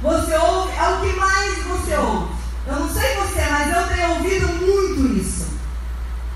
Você 0.01 0.35
ouve, 0.35 0.73
é 0.73 0.89
o 0.89 0.99
que 0.99 1.17
mais 1.17 1.63
você 1.63 1.95
ouve. 1.95 2.33
Eu 2.67 2.79
não 2.81 2.89
sei 2.89 3.15
você, 3.15 3.45
mas 3.49 3.73
eu 3.73 3.87
tenho 3.87 4.09
ouvido 4.09 4.47
muito 4.47 5.21
isso. 5.21 5.47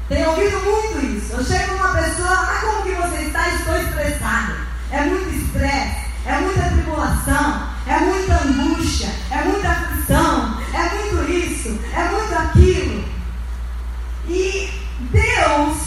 Tenho 0.08 0.30
ouvido 0.30 0.62
muito 0.62 1.06
isso. 1.06 1.34
Eu 1.34 1.44
chego 1.44 1.74
numa 1.74 1.90
pessoa, 1.90 2.30
ah, 2.30 2.62
como 2.62 2.84
que 2.84 2.96
você 2.96 3.24
está? 3.24 3.50
Estou 3.50 3.76
estressada. 3.76 4.56
É 4.92 5.02
muito 5.02 5.30
estresse, 5.30 6.06
é 6.26 6.40
muita 6.40 6.70
tribulação, 6.70 7.77
é 7.88 8.00
muita 8.02 8.34
angústia, 8.44 9.10
é 9.32 9.44
muita 9.44 9.70
aflição, 9.70 10.62
é 10.74 10.90
muito 10.90 11.32
isso, 11.32 11.80
é 11.94 12.04
muito 12.10 12.36
aquilo. 12.36 13.06
E 14.28 14.70
Deus, 15.00 15.78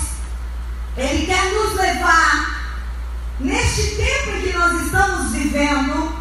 Ele 0.97 1.27
quer 1.27 1.53
nos 1.53 1.75
levar, 1.75 2.73
neste 3.39 3.97
tempo 3.97 4.41
que 4.41 4.53
nós 4.57 4.83
estamos 4.83 5.33
vivendo, 5.33 6.21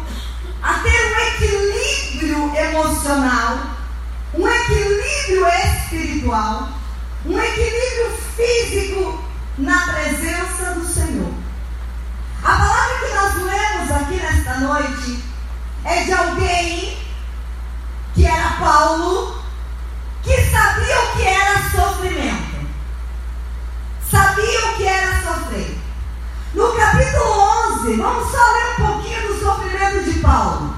a 0.62 0.74
ter 0.74 1.14
um 1.14 1.20
equilíbrio 1.28 2.56
emocional, 2.56 3.58
um 4.34 4.46
equilíbrio 4.46 5.46
espiritual, 5.48 6.68
um 7.24 7.40
equilíbrio 7.40 8.18
físico 8.36 9.24
na 9.56 9.78
presença 9.86 10.74
do 10.74 10.86
Senhor. 10.86 11.32
A 12.42 12.52
palavra 12.52 12.98
que 12.98 13.14
nós 13.14 13.34
lemos 13.44 13.90
aqui 13.90 14.14
nesta 14.16 14.60
noite 14.60 15.29
é 15.84 16.04
de 16.04 16.12
alguém 16.12 16.98
que 18.14 18.26
era 18.26 18.50
Paulo, 18.58 19.42
que 20.22 20.36
sabia 20.50 21.00
o 21.00 21.16
que 21.16 21.26
era 21.26 21.70
sofrimento. 21.70 22.68
Sabia 24.10 24.66
o 24.66 24.76
que 24.76 24.86
era 24.86 25.22
sofrer. 25.22 25.78
No 26.54 26.72
capítulo 26.72 27.40
11, 27.80 27.96
vamos 27.96 28.30
só 28.30 28.52
ler 28.52 28.72
um 28.72 28.86
pouquinho 28.86 29.28
do 29.28 29.40
sofrimento 29.40 30.04
de 30.04 30.18
Paulo. 30.18 30.74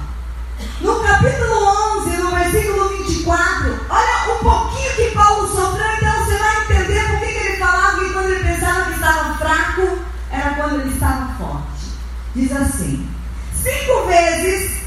No 0.81 1.01
capítulo 1.03 1.99
11, 2.01 2.17
no 2.19 2.31
versículo 2.31 2.89
24, 2.91 3.87
olha 3.89 4.35
um 4.35 4.39
pouquinho 4.39 4.95
que 4.95 5.11
Paulo 5.13 5.49
sofreu, 5.49 5.93
então 5.97 6.25
você 6.25 6.37
vai 6.37 6.65
entender 6.65 7.09
por 7.09 7.21
que 7.21 7.25
ele 7.25 7.57
falava 7.57 7.99
que 7.99 8.13
quando 8.13 8.31
ele 8.31 8.45
pensava 8.45 8.85
que 8.85 8.93
estava 8.93 9.35
fraco, 9.39 9.99
era 10.31 10.51
quando 10.55 10.81
ele 10.81 10.93
estava 10.93 11.35
forte. 11.35 11.93
Diz 12.35 12.53
assim: 12.53 13.09
Cinco 13.55 14.07
vezes 14.07 14.82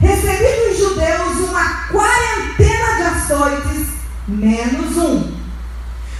recebi 0.00 0.68
dos 0.68 0.78
judeus 0.78 1.48
uma 1.48 1.64
quarentena 1.88 2.96
de 2.96 3.02
açoites, 3.02 3.86
menos 4.26 4.96
um. 4.96 5.32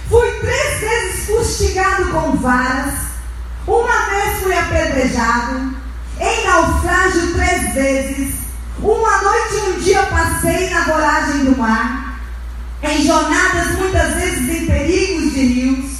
Fui 0.09 0.31
três 0.39 0.79
vezes 0.79 1.25
fustigado 1.25 2.09
com 2.11 2.37
varas, 2.37 2.93
uma 3.65 4.09
vez 4.09 4.39
fui 4.43 4.53
apedrejado, 4.53 5.73
em 6.19 6.45
naufrágio 6.45 7.33
três 7.33 7.73
vezes, 7.73 8.35
uma 8.79 9.21
noite 9.21 9.53
e 9.55 9.69
um 9.69 9.79
dia 9.79 10.03
passei 10.03 10.69
na 10.69 10.81
voragem 10.81 11.45
do 11.45 11.57
mar, 11.57 12.19
em 12.83 13.05
jornadas 13.05 13.77
muitas 13.77 14.13
vezes 14.15 14.49
em 14.49 14.65
perigos 14.65 15.33
de 15.33 15.45
rios, 15.45 15.91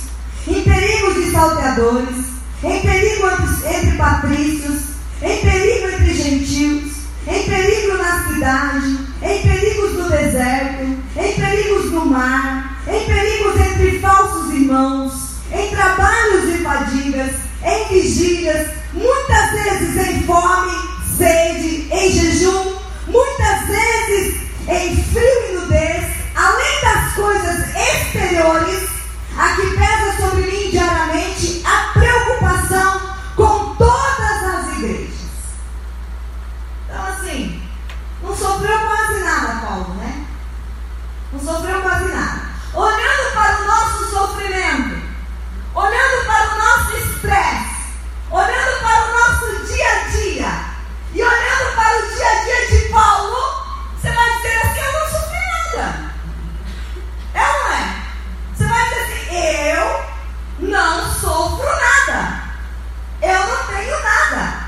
em 0.47 0.61
perigos 0.63 1.15
de 1.15 1.31
salteadores, 1.31 2.25
em 2.63 2.81
perigo 2.81 3.27
entre, 3.65 3.97
patrícios, 3.97 4.81
em 5.21 5.41
perigo 5.41 5.87
entre 5.87 6.13
gentios, 6.13 6.90
em 7.27 7.43
perigo 7.43 7.97
na 7.97 8.27
cidade, 8.27 8.97
em 9.21 9.41
perigos 9.41 9.93
no 9.93 10.09
deserto, 10.09 10.83
em 11.15 11.33
perigos 11.33 11.91
no 11.91 12.05
mar, 12.05 12.81
em 12.87 13.05
perigos 13.05 13.59
entre 13.59 13.99
falsos 13.99 14.53
irmãos, 14.53 15.13
em 15.51 15.69
trabalhos 15.69 16.55
e 16.55 16.63
fadigas, 16.63 17.31
em 17.63 17.87
vigílias, 17.89 18.67
muitas 18.93 19.51
vezes 19.51 20.07
em 20.07 20.23
fome, 20.23 20.71
sede, 21.17 21.87
em 21.91 22.11
jejum, 22.11 22.75
muitas 23.07 23.67
vezes 23.67 24.41
em 24.67 25.03
frio 25.03 25.49
e 25.49 25.53
nudez, 25.53 26.05
além 26.35 26.81
das 26.81 27.13
coisas 27.13 27.75
exteriores, 27.75 28.89
a 29.37 29.55
que 29.55 29.77
pesa 29.77 30.17
sobre 30.17 30.51
mim 30.51 30.69
diariamente 30.71 31.61
a 31.65 31.93
preocupação 31.93 33.01
com 33.35 33.75
todas 33.75 34.43
as 34.43 34.77
igrejas. 34.77 35.11
Então, 36.85 37.05
assim, 37.05 37.61
não 38.21 38.35
sofreu 38.35 38.79
quase 38.79 39.23
nada, 39.23 39.65
Paulo, 39.65 39.93
né? 39.95 40.25
Não 41.41 41.55
sofreu 41.55 41.81
quase 41.81 42.05
nada. 42.05 42.41
Olhando 42.75 43.33
para 43.33 43.61
o 43.61 43.65
nosso 43.65 44.09
sofrimento, 44.11 45.01
olhando 45.73 46.25
para 46.27 46.53
o 46.53 46.57
nosso 46.59 46.97
estresse, 46.97 47.95
olhando 48.29 48.81
para 48.81 49.05
o 49.05 49.11
nosso 49.11 49.65
dia 49.65 49.89
a 49.89 50.03
dia, 50.09 50.65
e 51.13 51.23
olhando 51.23 51.75
para 51.75 51.97
o 51.97 52.15
dia 52.15 52.29
a 52.29 52.43
dia 52.43 52.67
de 52.67 52.89
Paulo, 52.89 53.65
você 53.99 54.11
vai 54.11 54.35
dizer 54.35 54.57
assim: 54.57 54.79
eu 54.81 54.93
não 54.93 55.09
sofri 55.09 55.39
nada. 55.73 56.13
É 57.33 57.47
ou 57.47 57.63
não 57.63 57.71
é? 57.71 58.03
Você 58.55 58.67
vai 58.67 58.89
dizer 58.89 59.01
assim: 59.01 59.35
eu 59.69 60.69
não 60.69 61.13
sofro 61.15 61.65
nada. 61.65 62.43
Eu 63.19 63.47
não 63.47 63.65
tenho 63.65 64.03
nada. 64.03 64.60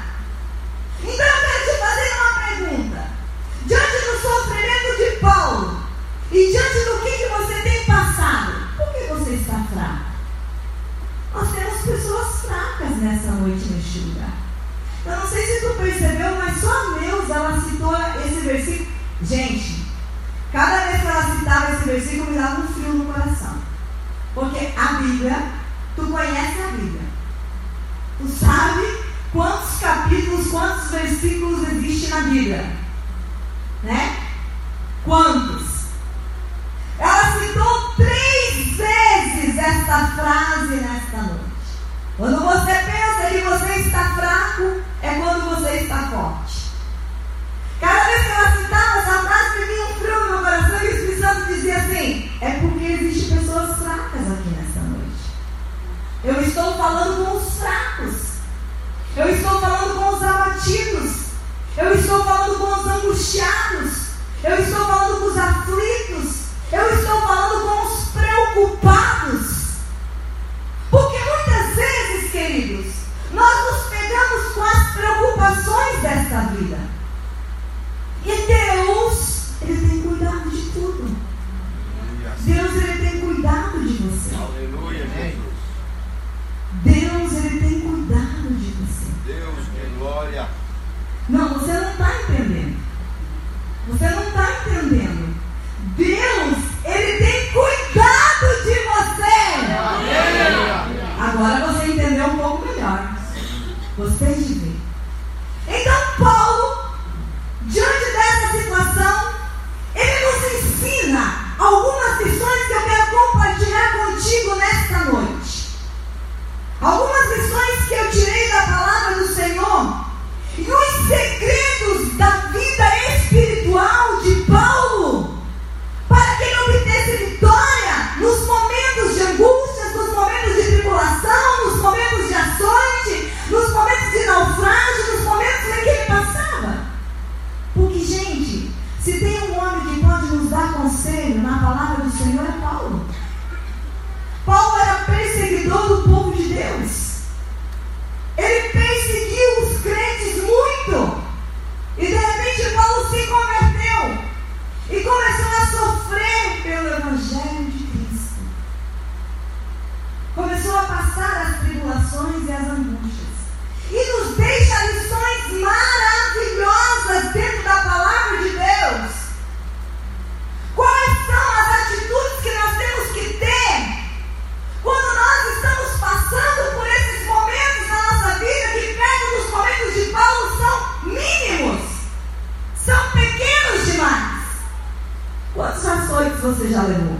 Você 186.43 186.69
já 186.69 186.83
levou? 186.83 187.17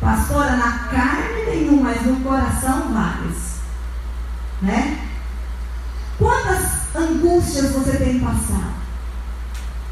Pastora, 0.00 0.56
na 0.56 0.78
carne 0.90 1.44
nenhum, 1.46 1.82
mas 1.82 2.02
no 2.02 2.20
coração 2.20 2.92
vários. 2.92 3.54
Né? 4.62 5.08
Quantas 6.18 6.94
angústias 6.94 7.72
você 7.72 7.96
tem 7.96 8.20
passado? 8.20 8.74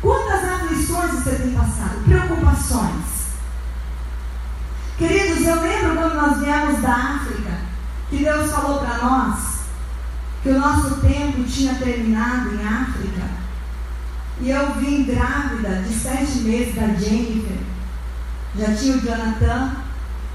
Quantas 0.00 0.44
aflições 0.44 1.12
você 1.12 1.30
tem 1.36 1.54
passado? 1.54 2.04
Preocupações. 2.04 3.12
Queridos, 4.98 5.46
eu 5.46 5.60
lembro 5.62 5.96
quando 5.96 6.14
nós 6.14 6.38
viemos 6.38 6.80
da 6.80 6.94
África, 6.94 7.50
que 8.08 8.18
Deus 8.18 8.50
falou 8.50 8.78
para 8.80 8.98
nós 8.98 9.52
que 10.42 10.48
o 10.48 10.58
nosso 10.58 11.00
tempo 11.00 11.44
tinha 11.44 11.74
terminado 11.76 12.54
em 12.54 12.66
África. 12.66 13.22
E 14.40 14.50
eu 14.50 14.74
vim 14.74 15.04
grávida 15.04 15.82
de 15.82 15.94
sete 15.94 16.38
meses 16.38 16.74
da 16.74 16.88
Jennifer. 16.88 17.71
Já 18.58 18.74
tinha 18.74 18.96
o 18.96 19.00
Jonathan. 19.00 19.76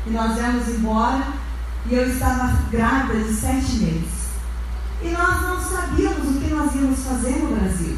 E 0.05 0.09
nós 0.09 0.35
viemos 0.35 0.67
embora. 0.69 1.23
E 1.85 1.95
eu 1.95 2.09
estava 2.09 2.57
grávida 2.69 3.23
de 3.23 3.33
sete 3.33 3.75
meses. 3.75 4.27
E 5.01 5.09
nós 5.09 5.41
não 5.41 5.61
sabíamos 5.61 6.35
o 6.35 6.39
que 6.41 6.53
nós 6.53 6.75
íamos 6.75 7.03
fazer 7.03 7.37
no 7.37 7.55
Brasil. 7.55 7.97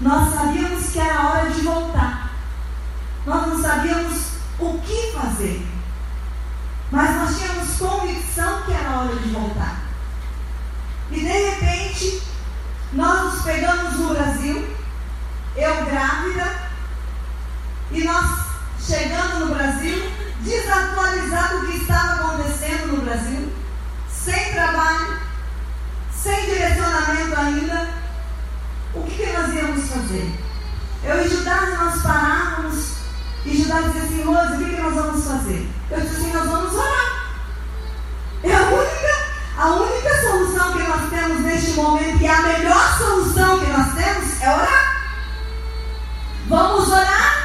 Nós 0.00 0.34
sabíamos 0.34 0.90
que 0.90 0.98
era 1.00 1.28
hora 1.28 1.50
de 1.50 1.60
voltar. 1.62 2.30
Nós 3.26 3.46
não 3.48 3.60
sabíamos 3.60 4.28
o 4.58 4.78
que 4.78 5.12
fazer. 5.12 5.66
Mas 6.90 7.16
nós 7.16 7.38
tínhamos 7.38 7.76
convicção 7.76 8.62
que 8.62 8.72
era 8.72 9.00
hora 9.00 9.16
de 9.16 9.28
voltar. 9.30 9.80
E 11.10 11.20
de 11.20 11.26
repente, 11.26 12.22
nós 12.92 13.24
nos 13.24 13.42
pegamos 13.42 13.98
no 13.98 14.14
Brasil, 14.14 14.76
eu 15.56 15.84
grávida, 15.86 16.68
e 17.90 18.04
nós 18.04 18.47
chegando 18.80 19.46
no 19.46 19.54
Brasil, 19.54 20.10
desatualizado 20.40 21.58
o 21.58 21.66
que 21.66 21.78
estava 21.78 22.14
acontecendo 22.14 22.96
no 22.96 23.02
Brasil, 23.02 23.52
sem 24.10 24.52
trabalho, 24.52 25.18
sem 26.14 26.46
direcionamento 26.46 27.40
ainda, 27.40 27.88
o 28.94 29.02
que, 29.02 29.16
que 29.16 29.32
nós 29.32 29.54
íamos 29.54 29.88
fazer? 29.88 30.34
Eu 31.04 31.24
e 31.24 31.28
Judá, 31.28 31.66
nós 31.78 32.02
parávamos 32.02 32.98
e 33.44 33.56
Judá 33.56 33.80
dizia 33.80 34.02
assim, 34.02 34.22
Rose, 34.24 34.54
o 34.54 34.58
que, 34.58 34.74
que 34.74 34.80
nós 34.80 34.94
vamos 34.94 35.24
fazer? 35.24 35.68
Eu 35.90 36.00
disse 36.00 36.16
assim, 36.16 36.32
nós 36.32 36.46
vamos 36.46 36.74
orar. 36.74 37.38
É 38.42 38.54
a 38.54 38.62
única, 38.62 39.14
a 39.56 39.66
única 39.70 40.20
solução 40.22 40.72
que 40.72 40.82
nós 40.82 41.10
temos 41.10 41.40
neste 41.40 41.72
momento, 41.72 42.20
e 42.20 42.28
a 42.28 42.42
melhor 42.42 42.98
solução 42.98 43.60
que 43.60 43.66
nós 43.66 43.94
temos 43.94 44.42
é 44.42 44.54
orar. 44.54 44.98
Vamos 46.48 46.88
orar 46.88 47.37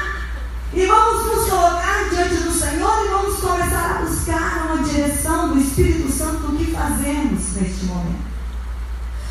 e 0.74 0.86
vamos 0.86 1.26
nos 1.26 1.48
colocar 1.48 2.08
diante 2.10 2.34
do 2.34 2.52
Senhor 2.52 3.04
e 3.04 3.08
vamos 3.08 3.38
começar 3.38 3.90
a 3.90 4.02
buscar 4.02 4.66
uma 4.66 4.82
direção 4.82 5.50
do 5.50 5.60
Espírito 5.60 6.10
Santo 6.10 6.48
do 6.48 6.56
que 6.56 6.72
fazemos 6.72 7.54
neste 7.54 7.84
momento. 7.84 8.24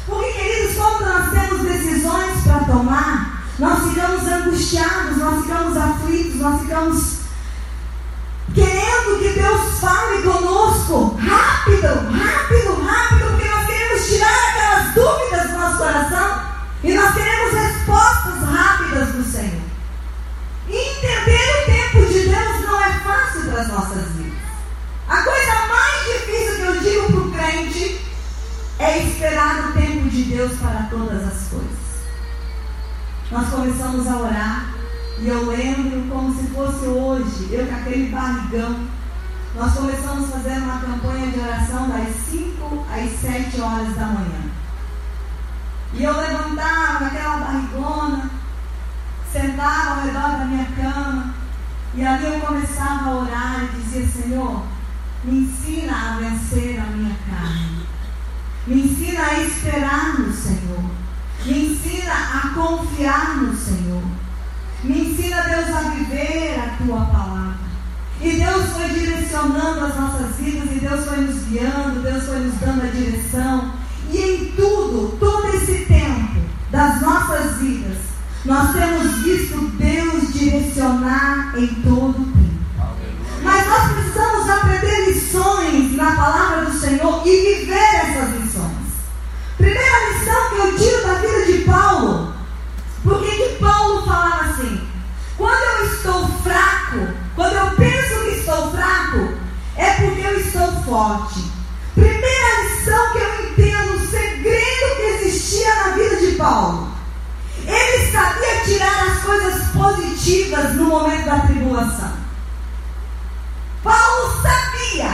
Porque, 0.06 0.32
queridos, 0.32 0.76
quando 0.76 1.06
nós 1.06 1.32
temos 1.32 1.62
decisões 1.64 2.44
para 2.44 2.60
tomar, 2.64 3.44
nós 3.60 3.90
ficamos 3.90 4.26
angustiados, 4.26 5.18
nós 5.18 5.42
ficamos 5.42 5.78
aflitos, 5.78 6.36
nós 6.36 6.62
ficamos 6.62 7.18
querendo 8.54 9.20
que 9.20 9.40
Deus 9.40 9.80
fale 9.80 10.22
conosco 10.22 11.18
rápido, 11.20 11.88
rápido, 11.88 12.86
rápido, 12.86 13.32
porque 13.32 13.50
nós 13.50 13.66
queremos 13.66 14.08
tirar 14.08 14.50
aquelas 14.50 14.94
dúvidas 14.94 15.52
do 15.52 15.58
nosso 15.58 15.78
coração 15.78 16.44
e 16.84 16.94
nós 16.94 17.14
queremos 17.14 17.54
respostas 17.54 18.50
rápidas 18.50 19.10
do 19.10 19.24
Senhor. 19.24 19.73
Entender 20.74 21.62
o 21.62 21.66
tempo 21.66 22.12
de 22.12 22.28
Deus 22.30 22.66
não 22.66 22.84
é 22.84 22.94
fácil 23.00 23.44
para 23.44 23.62
as 23.62 23.68
nossas 23.68 24.08
vidas. 24.14 24.34
A 25.08 25.22
coisa 25.22 25.68
mais 25.68 26.04
difícil 26.06 26.56
que 26.56 26.62
eu 26.62 26.80
digo 26.80 27.12
para 27.12 27.22
o 27.22 27.32
crente 27.32 28.02
é 28.80 28.98
esperar 29.04 29.70
o 29.70 29.74
tempo 29.74 30.10
de 30.10 30.24
Deus 30.24 30.54
para 30.54 30.88
todas 30.90 31.28
as 31.28 31.48
coisas. 31.50 31.84
Nós 33.30 33.50
começamos 33.50 34.08
a 34.08 34.18
orar 34.18 34.74
e 35.20 35.28
eu 35.28 35.46
lembro 35.46 36.10
como 36.10 36.34
se 36.34 36.48
fosse 36.48 36.86
hoje, 36.88 37.50
eu 37.52 37.68
com 37.68 37.76
aquele 37.76 38.10
barrigão. 38.10 38.88
Nós 39.56 39.74
começamos 39.74 40.30
a 40.30 40.38
fazer 40.38 40.58
uma 40.58 40.80
campanha 40.80 41.28
de 41.28 41.40
oração 41.40 41.88
das 41.88 42.16
5 42.32 42.88
às 42.92 43.12
7 43.20 43.62
horas 43.62 43.96
da 43.96 44.08
manhã. 44.08 44.52
E 45.94 46.04
eu 46.04 46.18
levantava 46.20 47.06
aquela 47.06 47.38
barrigona, 47.38 48.32
sentava 49.34 49.96
ao 49.96 50.06
redor 50.06 50.38
da 50.38 50.46
minha 50.46 50.66
cama, 50.66 51.34
e 51.96 52.06
ali 52.06 52.26
eu 52.26 52.40
começava 52.40 53.10
a 53.10 53.16
orar 53.16 53.64
e 53.64 53.76
dizia, 53.78 54.06
Senhor, 54.06 54.64
me 55.24 55.40
ensina 55.40 55.92
a 55.92 56.18
vencer 56.18 56.80
a 56.80 56.86
minha 56.96 57.16
carne. 57.28 57.84
Me 58.68 58.84
ensina 58.84 59.26
a 59.26 59.44
esperar 59.44 60.20
no 60.20 60.32
Senhor. 60.32 60.84
Me 61.46 61.66
ensina 61.66 62.14
a 62.14 62.50
confiar 62.54 63.38
no 63.38 63.58
Senhor. 63.58 64.04
Me 64.84 65.10
ensina, 65.10 65.42
Deus, 65.42 65.76
a 65.76 65.90
viver 65.90 66.60
a 66.60 66.84
tua 66.84 67.06
palavra. 67.06 67.58
E 68.22 68.32
Deus 68.32 68.70
foi 68.70 68.90
direcionando 68.90 69.86
as 69.86 69.96
nossas 69.96 70.36
vidas, 70.38 70.72
e 70.72 70.80
Deus 70.80 71.06
foi 71.06 71.18
nos 71.18 71.44
guiando, 71.46 72.02
Deus 72.02 72.24
foi 72.24 72.40
nos 72.40 72.56
dando 72.60 72.84
a 72.84 72.88
direção. 72.88 73.74
E 74.12 74.18
em 74.18 74.52
tudo, 74.52 75.18
todo 75.20 75.48
esse 75.56 75.86
tempo 75.86 76.42
das 76.70 77.02
nossas 77.02 77.58
vidas, 77.58 78.13
nós 78.46 78.74
temos 78.74 79.24
visto 79.24 79.58
Deus 79.78 80.34
direcionar 80.34 81.54
em 81.58 81.68
todo 81.82 82.10
o 82.10 82.26
tempo. 82.26 82.44
Mas 83.42 83.68
nós 83.68 83.92
precisamos 83.94 84.50
aprender 84.50 85.06
lições 85.06 85.96
na 85.96 86.16
palavra 86.16 86.66
do 86.66 86.78
Senhor 86.78 87.26
e 87.26 87.56
viver 87.56 87.74
essas 87.74 88.30
lições. 88.38 88.74
Primeira 89.58 90.10
lição 90.10 90.50
que 90.50 90.56
eu 90.56 90.78
tiro 90.78 91.08
da 91.08 91.14
vida 91.16 91.46
de 91.46 91.58
Paulo. 91.60 92.34
Por 93.04 93.24
que, 93.24 93.32
que 93.32 93.60
Paulo 93.60 94.06
falava 94.06 94.46
assim? 94.46 94.88
Quando 95.38 95.62
eu 95.62 95.94
estou 95.94 96.28
fraco, 96.44 97.14
quando 97.36 97.54
eu 97.54 97.72
penso 97.76 98.24
que 98.24 98.40
estou 98.40 98.72
fraco, 98.72 99.38
é 99.78 99.92
porque 99.92 100.22
eu 100.22 100.40
estou 100.40 100.72
forte. 100.84 101.44
Primeira 101.96 102.64
lição 102.64 103.12
que 103.14 103.18
eu 103.20 103.52
entendo, 103.52 103.96
o 103.96 104.08
segredo 104.08 104.96
que 104.98 105.26
existia 105.26 105.76
na 105.76 105.92
vida 105.92 106.16
de 106.18 106.32
Paulo. 106.36 106.93
Ele 107.94 108.12
sabia 108.12 108.64
tirar 108.64 109.08
as 109.08 109.22
coisas 109.22 109.68
positivas 109.68 110.74
no 110.74 110.86
momento 110.86 111.26
da 111.26 111.42
tribulação. 111.42 112.18
Paulo 113.84 114.42
sabia. 114.42 115.14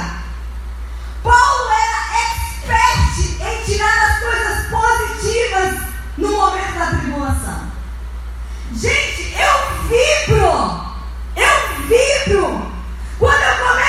Paulo 1.22 1.70
era 1.70 2.22
expert 2.22 3.42
em 3.42 3.64
tirar 3.66 4.06
as 4.06 4.20
coisas 4.20 4.68
positivas 4.70 5.88
no 6.18 6.32
momento 6.32 6.80
da 6.80 6.86
tribulação. 6.86 7.72
Gente, 8.74 9.36
eu 9.38 9.90
vibro. 9.90 10.82
Eu 11.36 11.86
vibro. 11.86 12.72
Quando 13.20 13.42
eu 13.42 13.68
começo 13.68 13.89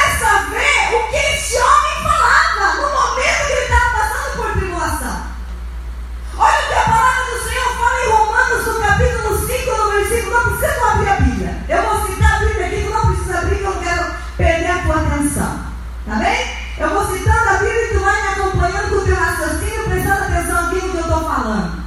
Bíblia. 11.50 11.76
Eu 11.76 11.82
vou 11.82 12.06
citar 12.06 12.36
a 12.36 12.38
Bíblia 12.38 12.66
aqui, 12.66 12.84
tu 12.84 12.90
não 12.90 13.14
precisa 13.14 13.38
abrir, 13.38 13.56
que 13.56 13.64
eu 13.64 13.80
quero 13.80 14.04
perder 14.36 14.70
a 14.70 14.78
tua 14.82 14.96
atenção. 14.96 15.60
Tá 16.06 16.14
bem? 16.16 16.60
Eu 16.78 16.90
vou 16.90 17.06
citando 17.12 17.48
a 17.48 17.52
Bíblia 17.54 17.84
e 17.84 17.94
tu 17.94 18.00
vai 18.00 18.22
me 18.22 18.28
acompanhando 18.28 18.88
com 18.88 18.96
o 18.96 19.04
teu 19.04 19.16
raciocínio, 19.16 19.84
prestando 19.84 20.24
atenção 20.24 20.66
aqui 20.66 20.74
no 20.76 20.90
que 20.90 20.96
eu 20.96 21.00
estou 21.00 21.24
falando. 21.24 21.80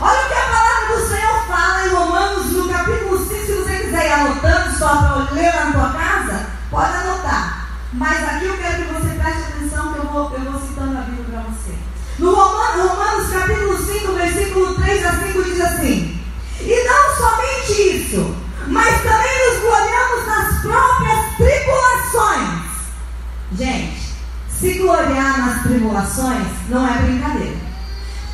Olha 0.00 0.24
o 0.24 0.28
que 0.28 0.34
a 0.34 0.42
palavra 0.42 0.96
do 0.96 1.08
Senhor 1.08 1.46
fala 1.46 1.86
em 1.86 1.88
Romanos, 1.90 2.52
no 2.52 2.68
capítulo 2.68 3.18
5, 3.18 3.46
se 3.46 3.52
você 3.52 3.76
quiser 3.78 4.06
ir 4.06 4.12
anotando 4.12 4.78
só 4.78 4.96
para 4.96 5.34
ler 5.34 5.54
na 5.54 5.72
tua 5.72 5.92
casa, 5.92 6.46
pode 6.70 6.96
anotar. 6.96 7.68
Mas 7.92 8.28
aqui 8.28 8.44
eu 8.44 8.58
quero 8.58 8.84
que 8.84 8.92
você 8.92 9.08
preste 9.14 9.42
atenção 9.42 9.92
que 9.92 9.98
eu 9.98 10.04
vou, 10.04 10.32
eu 10.34 10.52
vou 10.52 10.60
citando 10.60 10.98
a 10.98 11.00
Bíblia 11.00 11.24
para 11.30 11.50
você. 11.50 11.74
No 12.18 12.34
Romanos, 12.34 12.90
Romanos 12.90 13.30
capítulo 13.30 13.78
5, 13.78 14.12
versículo 14.12 14.74
3 14.74 15.06
a 15.06 15.12
5 15.12 15.44
diz 15.44 15.60
assim: 15.60 16.20
E 16.60 16.84
não 16.84 17.16
somente 17.16 17.96
isso, 17.96 18.36
mas 18.68 19.02
também 19.02 19.50
nos 19.50 19.60
gloriamos 19.60 20.26
nas 20.26 20.62
próprias 20.62 21.36
tribulações. 21.36 22.60
Gente, 23.56 24.14
se 24.50 24.78
gloriar 24.78 25.38
nas 25.38 25.62
tribulações 25.62 26.46
não 26.68 26.86
é 26.86 26.98
brincadeira. 26.98 27.56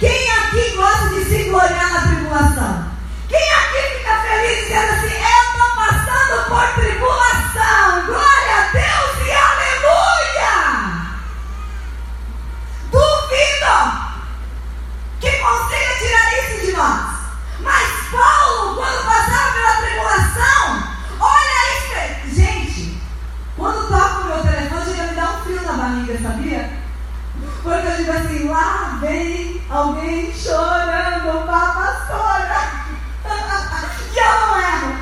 Quem 0.00 0.30
aqui 0.30 0.76
gosta 0.76 1.08
de 1.10 1.24
se 1.24 1.44
gloriar 1.44 1.92
na 1.92 2.00
tribulação? 2.00 2.90
Quem 3.28 3.52
aqui 3.52 3.98
fica 3.98 4.14
feliz 4.22 4.58
dizendo 4.64 4.92
assim: 4.92 5.14
Eu 5.14 5.42
estou 5.50 5.70
passando 5.76 6.48
por 6.48 6.66
tribulação, 6.74 8.06
glória 8.06 8.56
a 8.56 8.70
Deus 8.72 9.26
e 9.26 9.30
aleluia! 9.30 10.54
Duvido 12.90 13.76
que 15.20 15.30
consiga 15.38 15.94
tirar 15.98 16.26
isso 16.38 16.66
de 16.66 16.72
nós. 16.72 17.14
Mas 17.60 17.93
Paulo, 18.14 18.76
quando 18.76 19.04
passava 19.04 19.52
pela 19.52 19.72
tribulação, 19.82 20.88
olha 21.20 21.54
isso. 21.74 22.36
Gente, 22.36 23.00
quando 23.56 23.88
toca 23.88 24.20
o 24.20 24.24
meu 24.26 24.42
telefone, 24.42 24.84
chega 24.84 25.02
me 25.08 25.14
dar 25.14 25.34
um 25.34 25.42
frio 25.42 25.62
na 25.62 25.72
barriga, 25.72 26.18
sabia? 26.22 26.70
Porque 27.62 27.86
eu 27.86 27.96
digo 27.96 28.12
assim, 28.12 28.48
lá 28.48 28.98
vem 29.00 29.62
alguém 29.70 30.32
chorando 30.32 31.46
para 31.46 31.56
a 31.56 31.72
pastora. 31.72 32.84
e 34.12 34.18
eu 34.18 34.46
não 34.46 34.60
erro. 34.60 34.96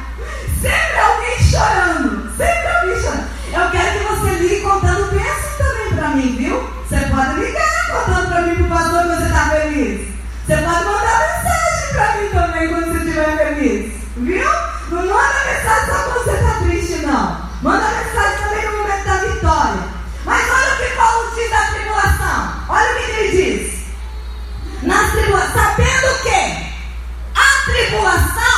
Sempre 0.60 1.00
alguém 1.00 1.38
chorando. 1.38 2.36
Sempre 2.36 2.68
alguém 2.68 3.02
chorando. 3.02 3.28
Eu 3.52 3.70
quero 3.70 3.98
que 3.98 4.04
você 4.04 4.30
ligue 4.36 4.60
contando 4.62 5.10
bênção 5.10 5.58
também 5.58 5.94
para 5.94 6.08
mim, 6.10 6.36
viu? 6.36 6.72
Você 6.88 7.00
pode 7.06 7.40
ligar 7.40 7.86
contando 7.90 8.28
para 8.28 8.42
mim 8.42 8.54
pro 8.54 8.68
pastor 8.68 9.02
que 9.02 9.08
você 9.08 9.24
está 9.24 9.50
feliz. 9.50 10.08
Você 10.46 10.56
pode 10.56 10.84
mandar 10.84 11.18
mensagem 11.20 11.61
pra 11.92 12.16
mim 12.16 12.28
também 12.30 12.68
quando 12.68 12.92
você 12.92 12.98
estiver 12.98 13.36
feliz. 13.36 13.92
Viu? 14.16 14.50
Não 14.90 15.06
manda 15.06 15.44
mensagem 15.46 15.86
só 15.86 16.02
quando 16.02 16.24
você 16.24 16.30
está 16.32 16.54
triste, 16.60 17.06
não. 17.06 17.50
Manda 17.62 17.86
mensagem 17.88 18.38
também 18.44 18.66
no 18.66 18.78
momento 18.78 19.04
da 19.04 19.16
vitória. 19.16 19.82
Mas 20.24 20.50
olha 20.50 20.74
o 20.74 20.76
que 20.76 20.96
Paulo 20.96 21.32
diz 21.34 21.50
da 21.50 21.66
tribulação. 21.72 22.52
Olha 22.68 22.90
o 22.90 22.96
que 22.96 23.10
ele 23.10 23.30
diz. 23.30 23.82
Na 24.82 25.08
tribulação, 25.10 25.52
sabendo 25.52 26.06
o 26.06 26.22
que 26.22 26.72
a 27.34 27.64
tribulação 27.64 28.51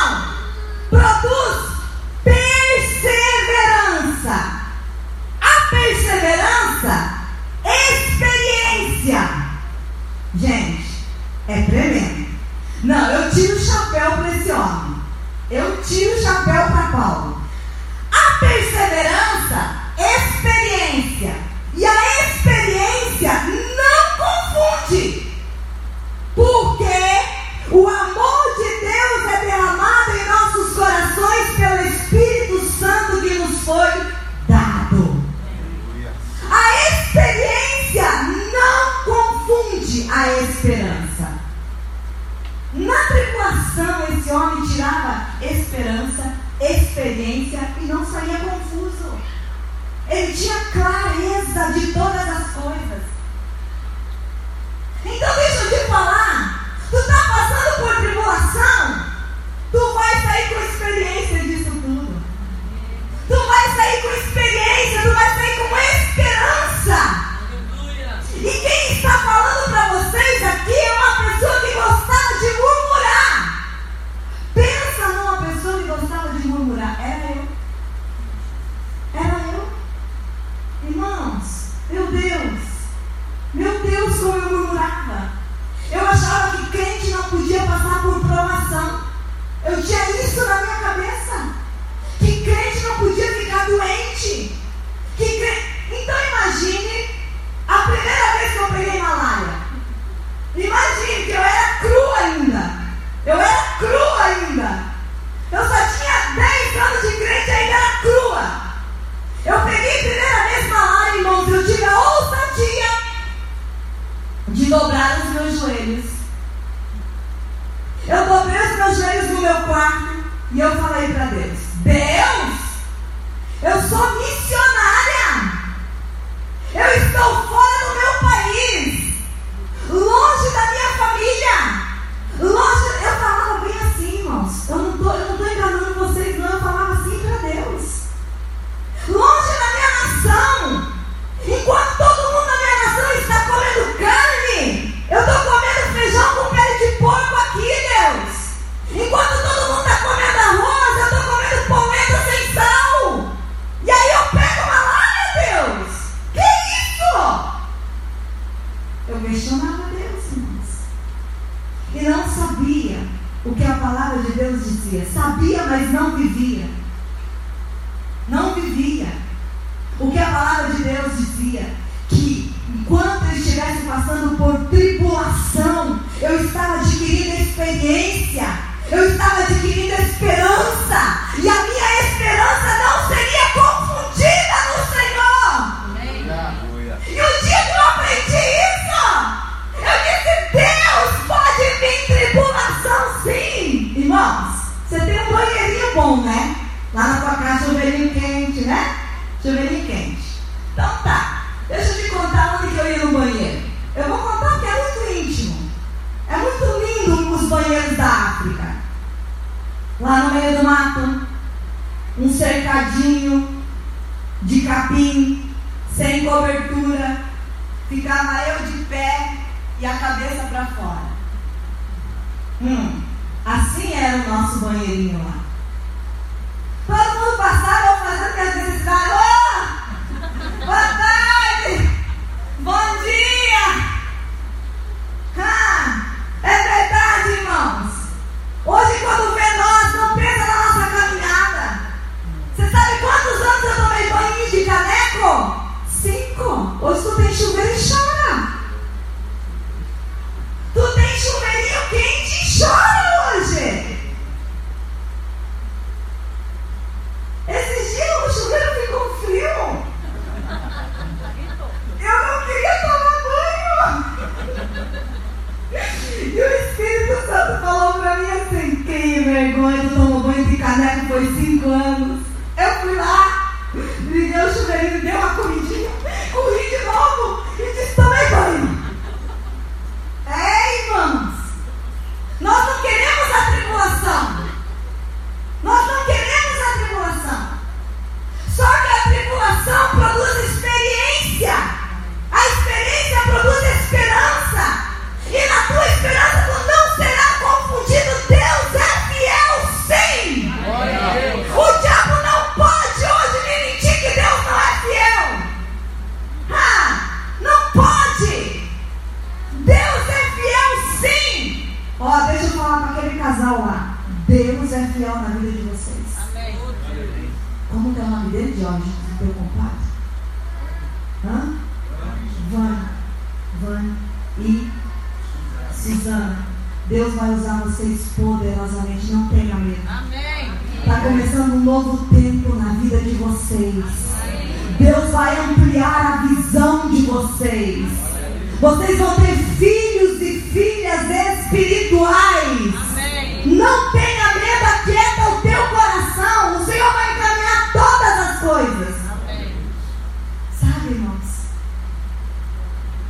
irmãos? 351.25 351.45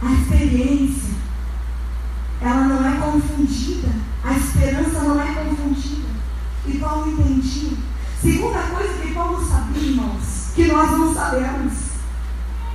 A 0.01 0.11
experiência, 0.11 1.13
ela 2.41 2.63
não 2.63 2.87
é 2.87 2.99
confundida. 2.99 3.89
A 4.23 4.33
esperança 4.33 4.99
não 5.01 5.21
é 5.21 5.33
confundida. 5.33 6.09
E 6.65 6.77
Paulo 6.77 7.11
entendia. 7.11 7.77
Segunda 8.21 8.59
coisa 8.59 8.93
que 8.93 9.13
Paulo 9.13 9.45
sabia, 9.45 9.89
irmãos, 9.89 10.51
que 10.55 10.65
nós 10.65 10.91
não 10.91 11.13
sabemos. 11.13 11.73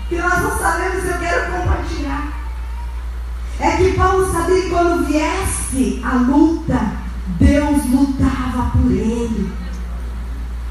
Que 0.09 0.17
nós 0.17 0.43
não 0.43 0.59
sabemos, 0.59 1.05
eu 1.05 1.19
quero 1.19 1.53
compartilhar. 1.53 2.33
É 3.59 3.77
que 3.77 3.93
Paulo 3.93 4.33
sabia 4.33 4.63
que 4.63 4.71
quando 4.71 5.07
viesse 5.07 6.01
a 6.05 6.15
luta, 6.15 6.93
Deus 7.39 7.85
lutava 7.91 8.71
por 8.71 8.91
ele. 8.91 9.53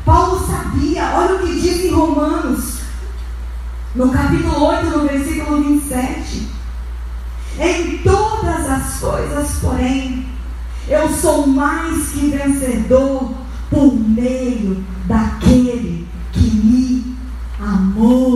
Paulo 0.05 0.45
sabia, 0.47 1.11
olha 1.13 1.35
o 1.35 1.39
que 1.39 1.61
diz 1.61 1.85
em 1.85 1.91
Romanos, 1.91 2.78
no 3.99 4.09
capítulo 4.11 4.63
8, 4.63 4.97
no 4.97 5.07
versículo 5.09 5.61
27. 5.61 6.47
Em 7.59 7.97
todas 7.97 8.69
as 8.69 8.97
coisas, 8.97 9.59
porém, 9.59 10.25
eu 10.87 11.09
sou 11.09 11.45
mais 11.45 12.07
que 12.07 12.29
vencedor 12.29 13.33
por 13.69 13.93
meio 13.93 14.81
daquele 15.05 16.07
que 16.31 16.49
me 16.49 17.17
amou. 17.59 18.28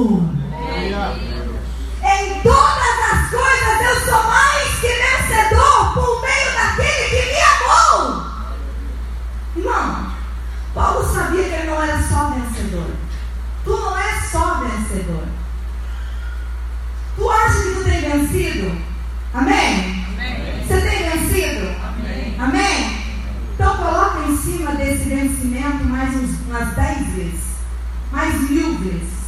Mil 28.53 28.77
vezes. 28.77 29.23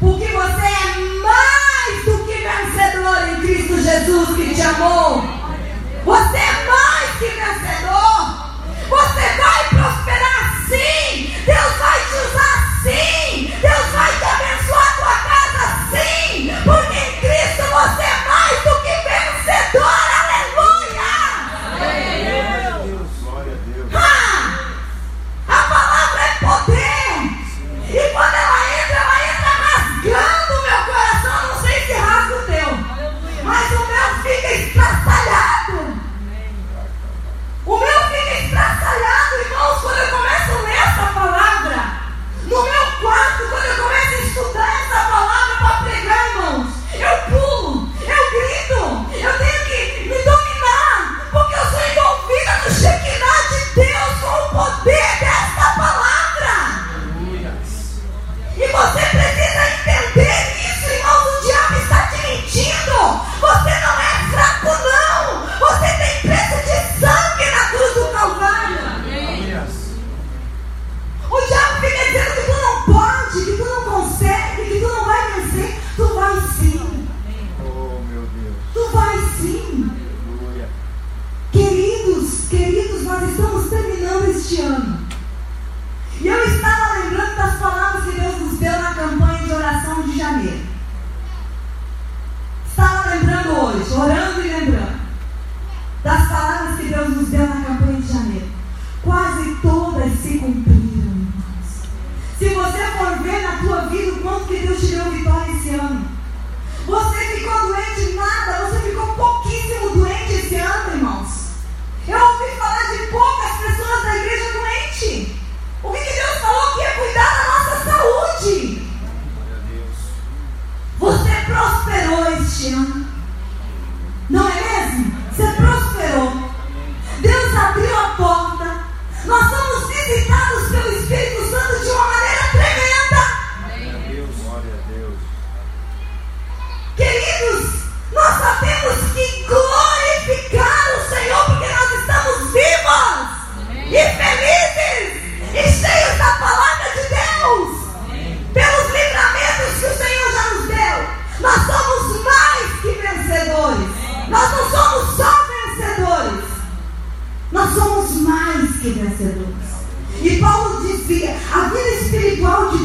Porque 0.00 0.26
você 0.26 0.66
é 0.66 1.22
mais 1.22 2.04
do 2.04 2.24
que 2.24 2.32
vencedor 2.32 3.28
em 3.28 3.40
Cristo 3.40 3.80
Jesus 3.80 4.36
que 4.36 4.54
te 4.54 4.60
amou. 4.60 5.33
te 84.54 84.62
ama. 84.62 84.98
E 86.20 86.28
eu 86.28 86.44
estava 86.44 87.00
lembrando 87.00 87.36
das 87.36 87.58
palavras 87.58 88.04
que 88.04 88.20
Deus 88.20 88.38
nos 88.38 88.58
deu 88.58 88.72
na 88.72 88.94
campanha 88.94 89.44
de 89.44 89.52
oração 89.52 90.02
de 90.02 90.16
janeiro. 90.16 90.66
Estava 92.68 93.10
lembrando 93.10 93.50
hoje, 93.50 93.92
orando 93.92 94.33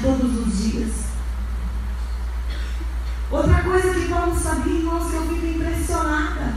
todos 0.00 0.46
os 0.46 0.58
dias. 0.58 0.92
Outra 3.30 3.62
coisa 3.62 3.94
que 3.94 4.08
Paulo 4.08 4.38
sabia, 4.38 4.72
irmãos, 4.72 5.10
que 5.10 5.16
eu 5.16 5.22
fico 5.22 5.46
impressionada. 5.46 6.54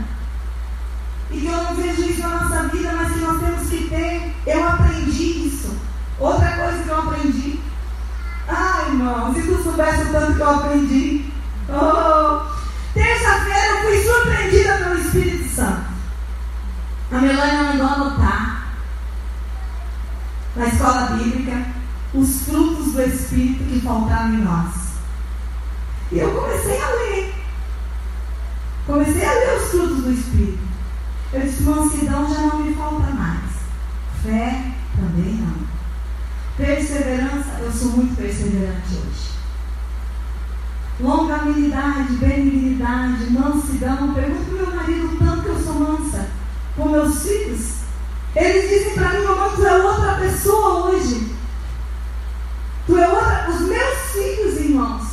E 1.30 1.40
que 1.40 1.46
eu 1.46 1.62
não 1.62 1.74
vejo 1.74 2.02
isso 2.02 2.20
na 2.20 2.28
nossa 2.28 2.68
vida, 2.68 2.92
mas 2.92 3.12
que 3.12 3.18
nós 3.18 3.40
temos 3.40 3.68
que 3.68 3.88
ter. 3.88 4.34
Eu 4.46 4.68
aprendi 4.68 5.46
isso. 5.46 5.76
Outra 6.18 6.50
coisa 6.52 6.82
que 6.82 6.88
eu 6.88 6.98
aprendi. 6.98 7.60
Ai, 8.48 8.88
irmão, 8.88 9.34
se 9.34 9.42
tu 9.42 9.62
soubesse 9.62 10.02
o 10.02 10.12
tanto 10.12 10.34
que 10.34 10.40
eu 10.40 10.50
aprendi. 10.50 11.32
Oh, 11.68 12.50
Terça-feira 12.92 13.66
eu 13.66 13.82
fui 13.82 14.02
surpreendida 14.02 14.78
pelo 14.78 14.98
Espírito 14.98 15.54
Santo. 15.54 15.90
A 17.12 17.18
Melania 17.18 17.62
mandou 17.62 17.86
anotar 17.86 18.74
na 20.56 20.66
escola 20.66 21.16
bíblica 21.16 21.80
os 22.12 22.42
frutos 22.42 22.79
do 22.92 23.02
Espírito 23.02 23.64
que 23.64 23.80
faltavam 23.80 24.34
em 24.34 24.42
nós. 24.42 24.74
E 26.12 26.18
eu 26.18 26.30
comecei 26.32 26.80
a 26.80 26.88
ler. 26.88 27.34
Comecei 28.86 29.24
a 29.24 29.32
ler 29.32 29.56
os 29.56 29.70
frutos 29.70 30.02
do 30.02 30.12
Espírito. 30.12 30.58
Eu 31.32 31.40
disse, 31.42 31.62
mansidão 31.62 32.28
já 32.28 32.40
não 32.40 32.58
me 32.64 32.74
falta 32.74 33.10
mais. 33.12 33.50
Fé 34.22 34.72
também 34.96 35.34
não. 35.34 35.60
Perseverança, 36.56 37.60
eu 37.60 37.72
sou 37.72 37.92
muito 37.92 38.16
perseverante 38.16 38.94
hoje. 38.94 39.30
Longanimidade, 41.00 42.14
benignidade, 42.14 43.30
mansidão. 43.30 44.12
Pergunto 44.12 44.44
para 44.44 44.66
meu 44.66 44.76
marido 44.76 45.16
tanto 45.18 45.42
que 45.42 45.48
eu 45.48 45.62
sou 45.62 45.74
mansa 45.74 46.28
com 46.76 46.88
meus 46.88 47.22
filhos. 47.22 47.74
Eles 48.34 48.68
dizem 48.68 48.94
para 48.94 49.12
mim, 49.12 49.24
mamãe, 49.24 49.50
tu 49.54 49.66
é 49.66 49.82
outra 49.82 50.14
pessoa 50.16 50.90
hoje. 50.90 51.39
Os 52.92 53.60
meus 53.68 53.98
filhos, 54.12 54.60
irmãos, 54.60 55.06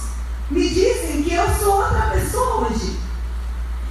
me 0.49 0.67
dizem 0.67 1.21
que 1.21 1.33
eu 1.35 1.47
sou 1.59 1.83
outra 1.83 2.09
pessoa 2.09 2.67
hoje. 2.67 2.99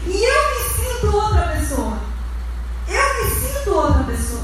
E 0.05 0.25
eu 0.25 0.55
me 0.55 0.75
sinto 0.75 1.17
outra 1.17 1.49
pessoa. 1.49 1.99
Eu 2.89 3.25
me 3.25 3.31
sinto 3.31 3.71
outra 3.71 4.03
pessoa. 4.03 4.43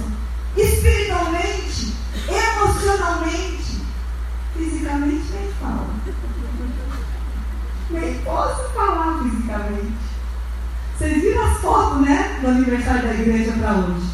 Espiritualmente, 0.56 1.92
emocionalmente, 2.28 3.82
fisicamente 4.56 5.32
nem 5.32 5.52
fala. 5.60 5.90
Nem 7.90 8.18
posso 8.22 8.70
falar 8.70 9.24
fisicamente. 9.24 9.98
Vocês 10.96 11.20
viram 11.20 11.42
as 11.42 11.58
fotos, 11.58 12.00
né? 12.02 12.38
Do 12.40 12.46
aniversário 12.48 13.08
da 13.08 13.14
igreja 13.14 13.52
para 13.52 13.74
hoje. 13.74 14.06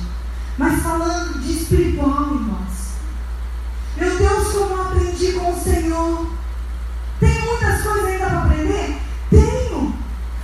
Mas 0.57 0.83
falando 0.83 1.39
de 1.39 1.53
espiritual, 1.53 2.35
irmãos. 2.35 2.69
Meu 3.99 4.17
Deus, 4.17 4.53
como 4.53 4.88
aprendi 5.19 5.33
com 5.33 5.51
o 5.51 5.61
Senhor. 5.61 6.31
Tem 7.19 7.41
muitas 7.45 7.83
coisas 7.83 8.05
ainda 8.05 8.27
para 8.27 8.39
aprender? 8.39 8.97
Tenho. 9.31 9.95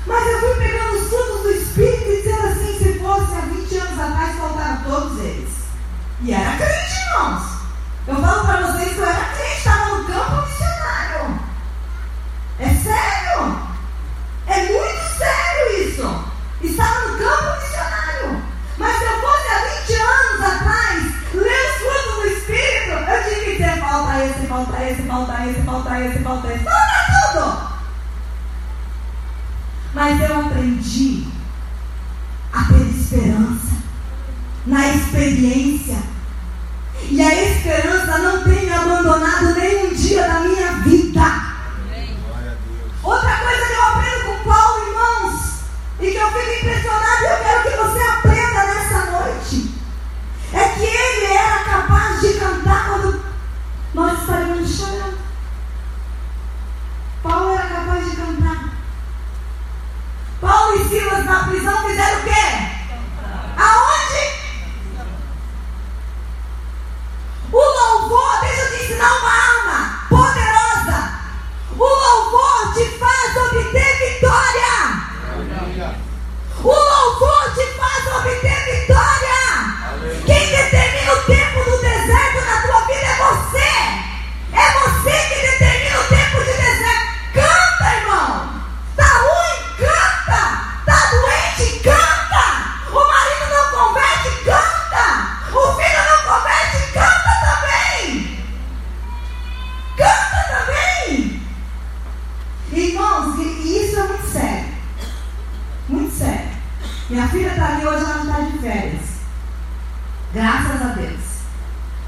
Mas 0.06 0.26
eu 0.26 0.40
fui 0.40 0.54
pegando 0.56 0.98
os 0.98 1.08
frutos 1.08 1.42
do 1.42 1.50
Espírito 1.52 2.10
e 2.10 2.22
dizendo 2.22 2.46
assim, 2.46 2.78
se 2.78 2.98
fosse 2.98 3.34
há 3.34 3.40
20 3.40 3.76
anos 3.76 4.00
atrás, 4.00 4.36
faltaram 4.36 4.82
todos 4.82 5.18
eles. 5.20 5.50
E 6.22 6.32
era 6.32 6.56
crente, 6.56 7.00
irmãos. 7.08 7.42
Eu 8.06 8.16
falo 8.16 8.44
para 8.44 8.66
vocês 8.66 8.92
que 8.92 8.98
eu 8.98 9.06
era 9.06 9.24
crente, 9.24 9.33
falta 24.64 24.84
esse, 24.84 25.02
falta 25.02 25.46
esse, 25.46 25.62
falta 25.62 26.00
esse, 26.00 26.18
falta 26.20 26.52
esse, 26.52 26.64
falta 26.64 27.32
tudo. 27.32 27.74
Mas 29.92 30.20
eu 30.20 30.40
aprendi 30.40 31.26
a 32.52 32.64
ter 32.64 32.86
esperança 32.88 33.74
na 34.66 34.88
experiência. 34.88 35.98
E 37.10 37.20
a 37.20 37.44
esperança 37.44 38.18
não 38.18 38.44
tem 38.44 38.64
me 38.64 38.72
abandonado 38.72 39.54
nem 39.54 39.86
um 39.86 39.94
dia 39.94 40.26
da 40.26 40.40
minha 40.40 40.72
vida. 40.82 41.54
Outra 43.02 43.36
coisa 43.36 43.66
que 43.66 43.72
eu 43.72 43.82
aprendo 43.82 44.24
com 44.24 44.48
Paulo, 44.48 44.88
irmãos, 44.88 45.40
e 46.00 46.10
que 46.10 46.16
eu 46.16 46.28
fico 46.28 46.66
impressionado 46.66 47.22
e 47.22 47.26
eu 47.26 47.36
quero 47.36 47.62
que 47.62 47.76
você 47.76 48.00
aprenda 48.00 48.64
nessa 48.64 49.10
noite, 49.10 49.74
é 50.54 50.68
que 50.70 50.84
ele 50.84 51.32
era 51.34 51.64
capaz 51.64 52.20
de 52.22 52.34
cantar 52.34 52.88
quando 52.88 53.23
nós 53.94 54.20
estaríamos 54.20 54.76
chorando. 54.76 55.18
Paulo 57.22 57.54
era 57.54 57.66
capaz 57.68 58.10
de 58.10 58.16
cantar. 58.16 58.74
Paulo 60.40 60.74
e 60.74 60.88
Silas 60.88 61.24
na 61.24 61.44
prisão 61.44 61.82
fizeram 61.88 62.20
o 62.20 62.24
quê? 62.24 62.44
Aonde? 63.56 64.24
O 67.52 67.56
louvor, 67.56 68.40
deixa 68.40 68.62
eu 68.62 68.70
te 68.70 68.84
ensinar 68.84 69.12
uma 69.16 69.30
arma 69.30 70.00
poderosa. 70.08 70.98
O 71.78 71.84
louvor 71.84 72.74
te 72.74 72.98
faz 72.98 73.36
obter 73.36 73.98
vitória. 73.98 74.74
O 76.62 76.68
louvor 76.68 77.33
Minha 107.14 107.28
filha 107.28 107.46
está 107.46 107.68
ali 107.68 107.86
hoje, 107.86 108.04
ela 108.04 108.24
está 108.24 108.40
de 108.40 108.58
férias. 108.58 109.02
Graças 110.34 110.82
a 110.82 110.94
Deus. 110.94 111.20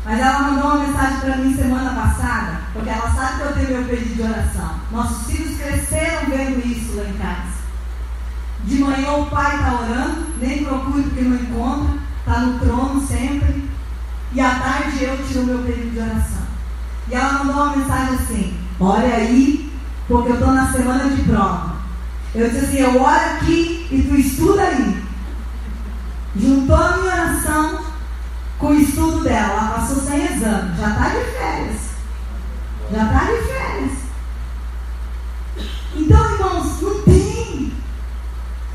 Mas 0.04 0.18
ela 0.18 0.38
mandou 0.40 0.64
uma 0.64 0.84
mensagem 0.84 1.20
para 1.20 1.36
mim 1.36 1.54
semana 1.54 1.90
passada, 1.90 2.62
porque 2.72 2.90
ela 2.90 3.08
sabe 3.14 3.36
que 3.36 3.42
eu 3.42 3.52
tenho 3.52 3.68
meu 3.68 3.88
pedido 3.88 4.14
de 4.16 4.22
oração. 4.22 4.74
Nossos 4.90 5.30
filhos 5.30 5.58
cresceram 5.58 6.26
vendo 6.28 6.66
isso 6.66 6.96
lá 6.96 7.04
em 7.04 7.18
casa. 7.18 7.56
De 8.64 8.78
manhã 8.80 9.12
o 9.12 9.26
pai 9.26 9.54
está 9.54 9.74
orando, 9.74 10.26
nem 10.40 10.64
procuro 10.64 11.04
porque 11.04 11.20
não 11.20 11.36
encontra, 11.36 11.98
está 12.18 12.40
no 12.40 12.58
trono 12.58 13.06
sempre. 13.06 13.70
E 14.32 14.40
à 14.40 14.58
tarde 14.58 15.04
eu 15.04 15.24
tiro 15.24 15.46
meu 15.46 15.58
período 15.60 15.92
de 15.92 16.00
oração. 16.00 16.46
E 17.08 17.14
ela 17.14 17.44
mandou 17.44 17.62
uma 17.62 17.76
mensagem 17.76 18.14
assim: 18.16 18.58
Olha 18.80 19.14
aí, 19.14 19.72
porque 20.08 20.30
eu 20.30 20.34
estou 20.34 20.50
na 20.50 20.72
semana 20.72 21.10
de 21.10 21.22
prova. 21.22 21.75
Eu 22.36 22.50
disse 22.50 22.66
assim: 22.66 22.80
Eu 22.80 23.02
oro 23.02 23.08
aqui 23.08 23.88
e 23.90 24.02
tu 24.02 24.14
estuda 24.14 24.62
aí. 24.62 25.02
Juntou 26.36 26.76
a 26.76 26.96
minha 26.98 27.14
oração 27.14 27.80
com 28.58 28.66
o 28.66 28.78
estudo 28.78 29.24
dela. 29.24 29.52
Ela 29.52 29.70
passou 29.70 30.02
sem 30.02 30.22
exame, 30.22 30.76
já 30.78 30.90
está 30.90 31.08
de 31.08 31.24
férias. 31.32 31.80
Já 32.92 33.04
está 33.04 33.24
de 33.24 33.42
férias. 33.42 33.92
Então, 35.94 36.32
irmãos, 36.32 36.82
não 36.82 37.02
tem. 37.04 37.72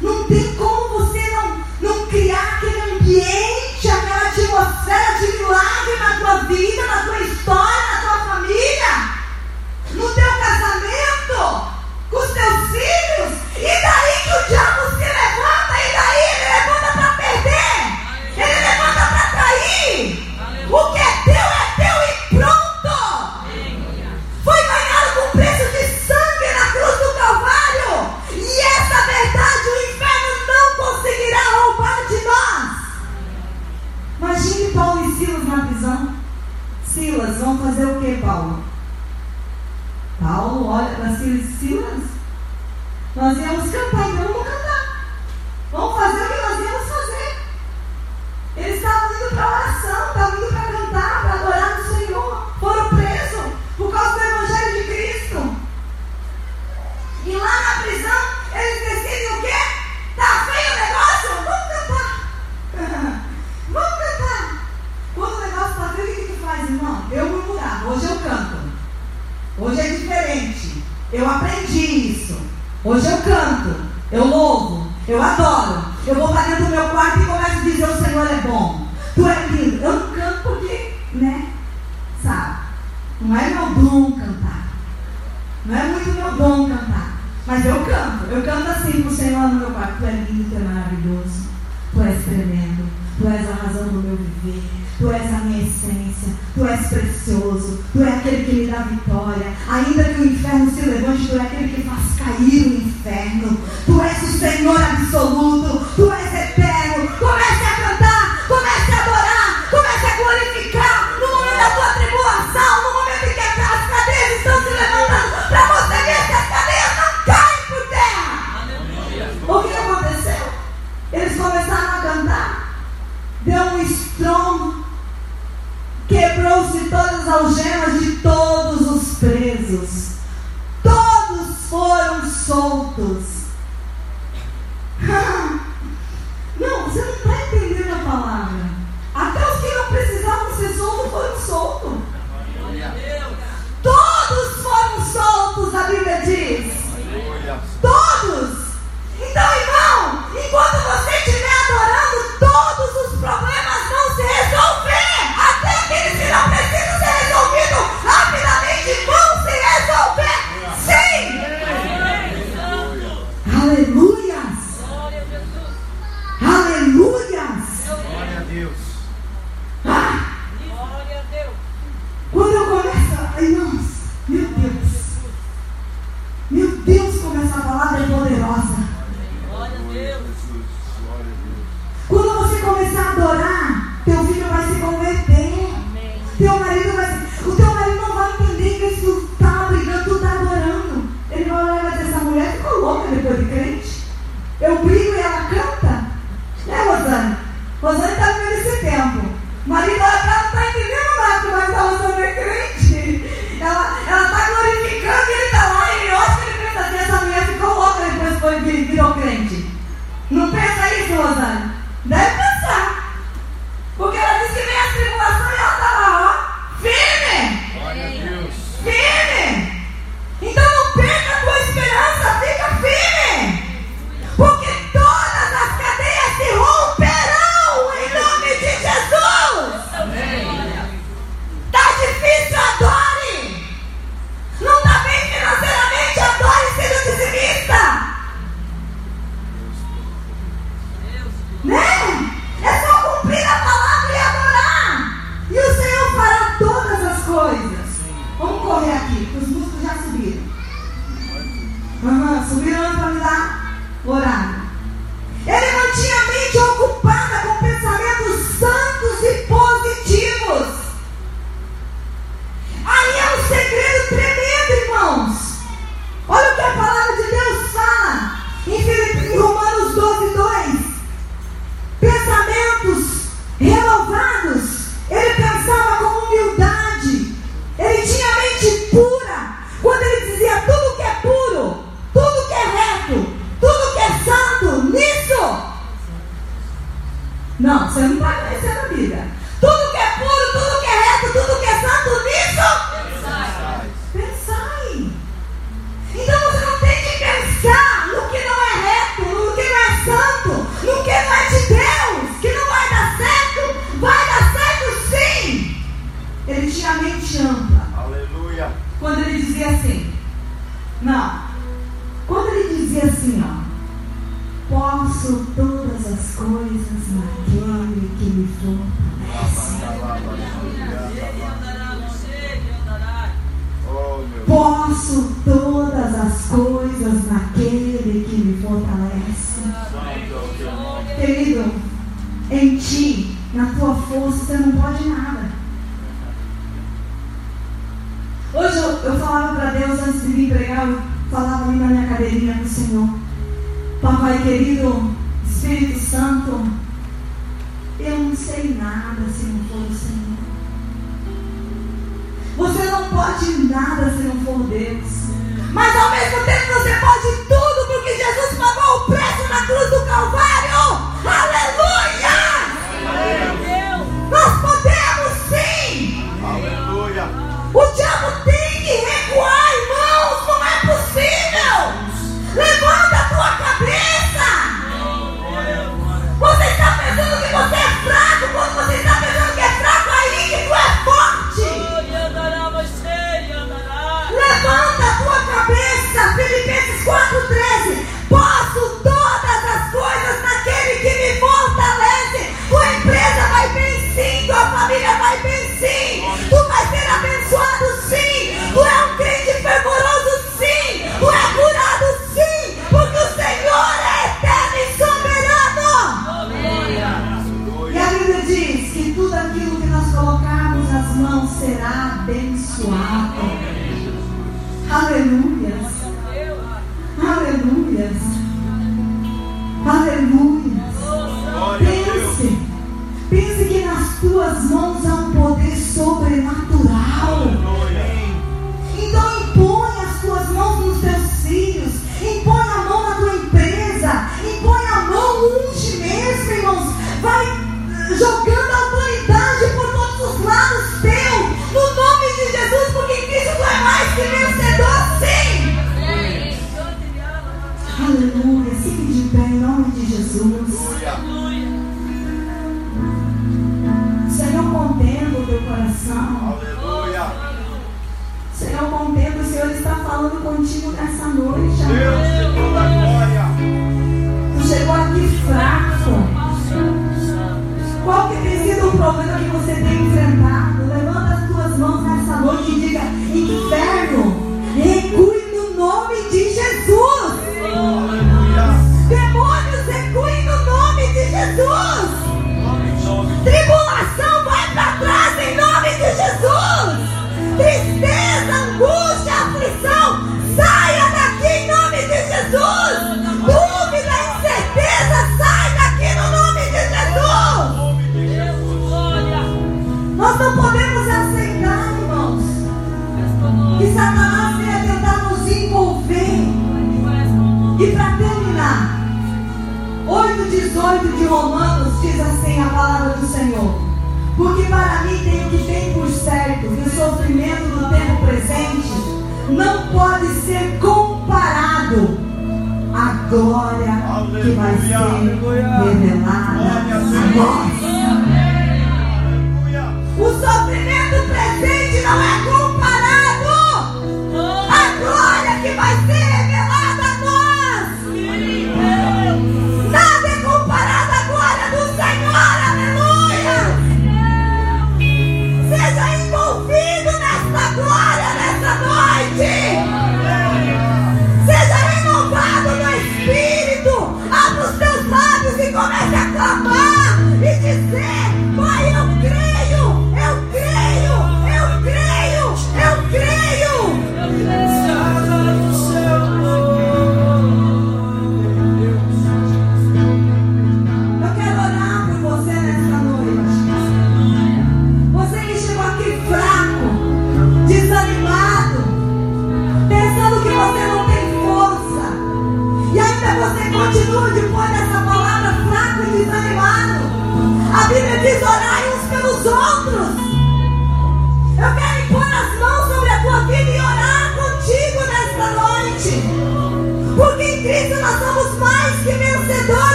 Não 0.00 0.24
tem 0.24 0.54
como 0.56 0.98
você 0.98 1.22
não, 1.30 1.64
não 1.80 2.06
criar 2.08 2.56
aquele 2.56 2.96
ambiente, 2.96 3.88
aquela 3.88 4.30
atmosfera 4.30 5.18
de 5.20 5.38
milagre 5.38 5.96
na 6.00 6.18
tua 6.18 6.42
vida, 6.48 6.86
na 6.88 7.04
tua 7.04 7.20
história, 7.20 7.92
na 7.92 8.00
tua 8.00 8.34
família, 8.34 9.14
no 9.92 10.12
teu 10.12 10.32
casamento, 10.40 11.70
com 12.10 12.16
os 12.16 12.32
teus 12.32 12.70
filhos. 12.72 13.03
E 13.66 13.80
daí 13.80 14.03